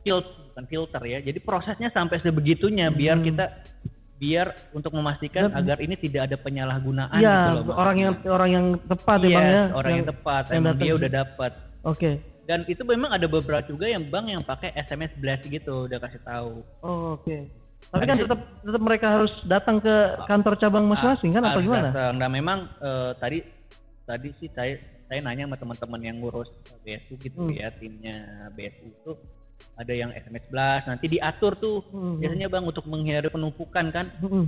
[0.00, 1.18] filter bukan filter ya.
[1.20, 3.24] Jadi prosesnya sampai sebegitunya biar Hmm.
[3.24, 3.44] kita
[4.16, 7.74] biar untuk memastikan Dan- agar ini tidak ada penyalahgunaan Iya, gitu loh.
[7.74, 9.64] orang yang orang yang tepat ya Iya, bang ya.
[9.72, 10.82] orang yang, tepat yang emang datang.
[10.82, 11.52] dia udah dapat.
[11.82, 12.10] Oke.
[12.42, 16.20] Dan itu memang ada beberapa juga yang bank yang pakai SMS blast gitu udah kasih
[16.20, 16.52] tahu.
[16.80, 17.36] Oh, oke.
[17.84, 21.64] Tapi kan Jadi- tetap tetap mereka harus datang ke kantor cabang masing-masing kan apa Harus
[21.64, 21.88] gimana?
[21.88, 22.12] datang.
[22.16, 23.38] Nah memang eh, tadi
[24.02, 24.74] tadi sih saya
[25.06, 26.50] saya nanya sama teman-teman yang ngurus
[26.82, 27.52] BSU gitu Hmm.
[27.52, 28.16] ya timnya
[28.50, 29.12] BSU itu
[29.74, 32.18] ada yang SMS blast nanti diatur tuh Hmm.
[32.18, 34.46] biasanya bang untuk menghindari penumpukan kan Hmm.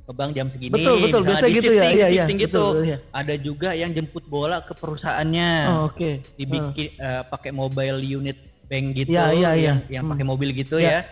[0.00, 1.76] ke bank jam segini Betul betul misalnya biasa di gitu ya.
[1.76, 2.16] shifting, Iya iya.
[2.18, 2.96] shifting gitu betul, iya.
[3.12, 6.10] ada juga yang jemput bola ke perusahaannya Oh, oke.
[6.34, 9.64] dibikin eh, pakai mobile unit bank gitu Iya, iya, iya.
[9.66, 10.12] yang, yang Hmm.
[10.12, 10.88] pakai mobil gitu Iya.
[10.88, 11.02] ya Eh,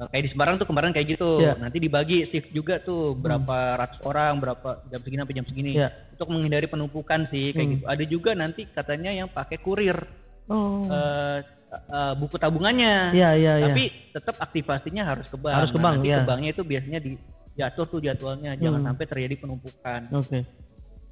[0.00, 1.58] kayak di Semarang tuh kemarin kayak gitu Iya.
[1.58, 5.88] nanti dibagi shift juga tuh berapa ratus orang berapa jam segini sampai jam segini Iya.
[6.12, 7.74] untuk menghindari penumpukan sih kayak Hmm.
[7.74, 9.98] gitu ada juga nanti katanya yang pakai kurir
[10.46, 10.86] Oh.
[10.86, 11.38] eh,
[11.68, 13.66] eh, buku tabungannya Iya iya iya.
[13.66, 16.16] tapi tetap aktivasinya harus ke bank Harus ke Nah, bank, nanti iya.
[16.16, 17.10] ke banknya itu biasanya di
[17.52, 18.88] diatur tuh jadwalnya jangan Hmm.
[18.88, 20.38] sampai terjadi penumpukan Oke.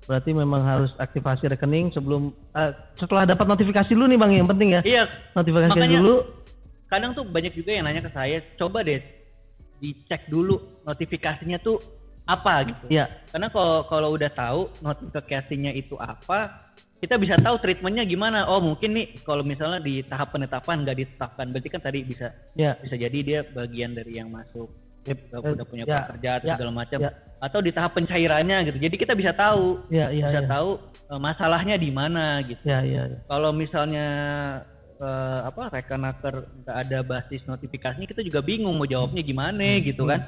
[0.06, 4.68] Berarti memang harus aktivasi rekening sebelum eh, setelah dapat notifikasi dulu nih Bang yang penting
[4.70, 4.80] ya.
[4.80, 6.14] iya Notifikasi Makanya- dulu.
[6.86, 9.02] Kadang tuh banyak juga yang nanya ke saya coba deh
[9.76, 11.76] dicek dulu notifikasinya tuh
[12.24, 13.06] apa gitu Iya.
[13.28, 16.58] karena kalau kalau udah tahu notifikasinya itu apa
[16.96, 21.46] kita bisa tahu treatmentnya gimana oh mungkin nih kalau misalnya di tahap penetapan nggak ditetapkan
[21.52, 22.72] berarti kan tadi bisa Iya.
[22.80, 24.66] bisa jadi dia bagian dari yang masuk
[25.06, 25.38] Yep.
[25.38, 27.10] udah, udah punya Ya, pekerjaan ya, segala macam ya.
[27.38, 30.50] atau di tahap pencairannya gitu jadi kita bisa tahu Iya iya bisa iya.
[30.50, 30.70] tahu
[31.06, 33.18] eh, masalahnya di mana gitu Iya iya iya.
[33.30, 34.06] kalau misalnya
[34.98, 40.24] eh, apa rekanaker nggak ada basis notifikasinya kita juga bingung mau jawabnya gimana gitu kan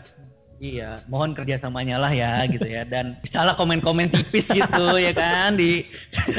[0.59, 5.87] iya mohon kerjasamanya lah ya gitu ya dan salah komen-komen tipis gitu ya kan di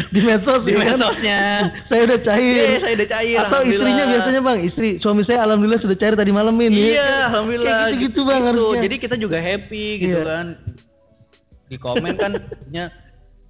[0.09, 0.97] Di medsos di ya kan?
[0.97, 1.41] medsosnya
[1.85, 2.53] Saya udah cair.
[2.65, 6.31] iya saya udah cair Atau istrinya biasanya Bang, istri suami saya alhamdulillah sudah cair tadi
[6.31, 6.91] malam ini.
[6.91, 8.81] iya alhamdulillah Kayak gitu-gitu Bang harusnya.
[8.83, 10.23] jadi kita juga happy gitu Iya.
[10.25, 10.45] kan
[11.65, 12.31] di komen kan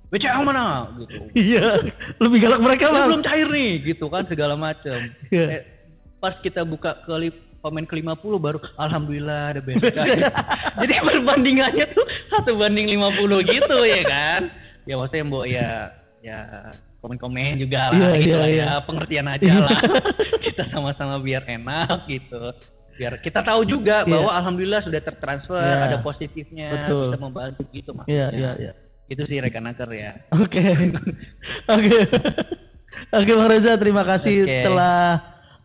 [0.10, 1.18] BCA mana gitu
[1.50, 1.86] Iya,
[2.18, 3.08] lebih galak mereka Bang.
[3.08, 4.98] belum cair nih gitu kan segala macam
[5.30, 5.46] Iya.
[5.52, 5.62] Eh,
[6.18, 10.32] pas kita buka ke li- komen ke 50 baru alhamdulillah ada cair
[10.82, 14.42] jadi perbandingannya tuh satu banding 50 gitu ya kan
[14.84, 15.70] ya maksudnya mbok ya
[16.20, 16.40] ya
[17.00, 18.64] komen-komen juga lah Iya, gitu iya, lah iya.
[18.66, 19.80] ya pengertian aja lah
[20.46, 22.42] kita sama-sama biar enak gitu
[22.96, 24.12] biar kita tahu juga Iya.
[24.12, 25.84] bahwa alhamdulillah sudah tertransfer Iya.
[25.86, 27.12] ada positifnya Betul.
[27.12, 28.74] bisa membantu gitu maksudnya Iya iya iya.
[29.10, 30.62] Itu sih rekanaker ya Oke.
[31.68, 31.98] Oke.
[33.10, 34.62] Oke Bang Reza, terima kasih Oke.
[34.64, 35.18] telah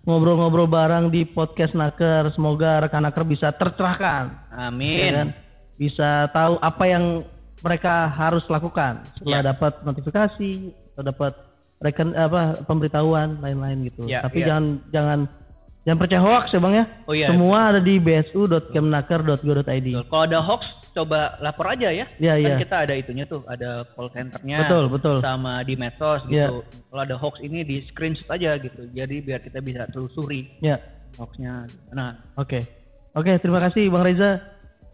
[0.05, 2.33] ngobrol-ngobrol bareng di podcast Naker.
[2.33, 4.25] Semoga rekan Naker bisa tercerahkan.
[4.49, 5.29] ya amin kan?
[5.75, 7.05] Bisa tahu apa yang
[7.61, 9.49] mereka harus lakukan setelah Ya.
[9.51, 10.51] dapat notifikasi
[10.95, 11.33] atau dapat
[11.81, 14.05] reken apa pemberitahuan lain-lain gitu.
[14.05, 14.53] Ya, Tapi ya.
[14.53, 15.19] jangan jangan
[15.85, 16.85] jangan percaya hoax ya Bang ya.
[17.05, 19.89] oh iya Semua ada di bsu.kemnaker.go.id.
[20.09, 20.63] Kalau ada hoax,
[20.97, 22.09] coba lapor aja ya.
[22.17, 22.57] Iya, kan iya.
[22.57, 24.65] kita ada itunya tuh, ada call centernya.
[24.65, 25.17] Betul, betul.
[25.21, 26.49] Sama di medsos Iya.
[26.49, 26.57] gitu.
[26.89, 28.89] Kalau ada hoax ini di screenshot aja gitu.
[28.91, 30.81] Jadi biar kita bisa telusuri Ya.
[31.21, 31.69] hoaxnya.
[31.93, 32.65] Nah, Oke.
[33.15, 34.43] Oke, terima kasih Bang Reza.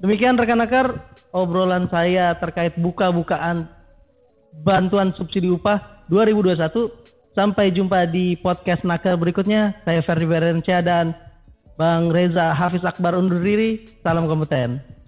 [0.01, 0.97] Demikian rekan Nakar,
[1.33, 3.69] obrolan saya terkait buka-bukaan
[4.61, 6.89] bantuan subsidi upah 2021.
[7.31, 9.79] Sampai jumpa di podcast Nakar berikutnya.
[9.87, 11.15] Saya Ferdi Berencia dan
[11.79, 13.87] Bang Reza Hafiz Akbar undur diri.
[14.03, 15.00] Salam kompeten.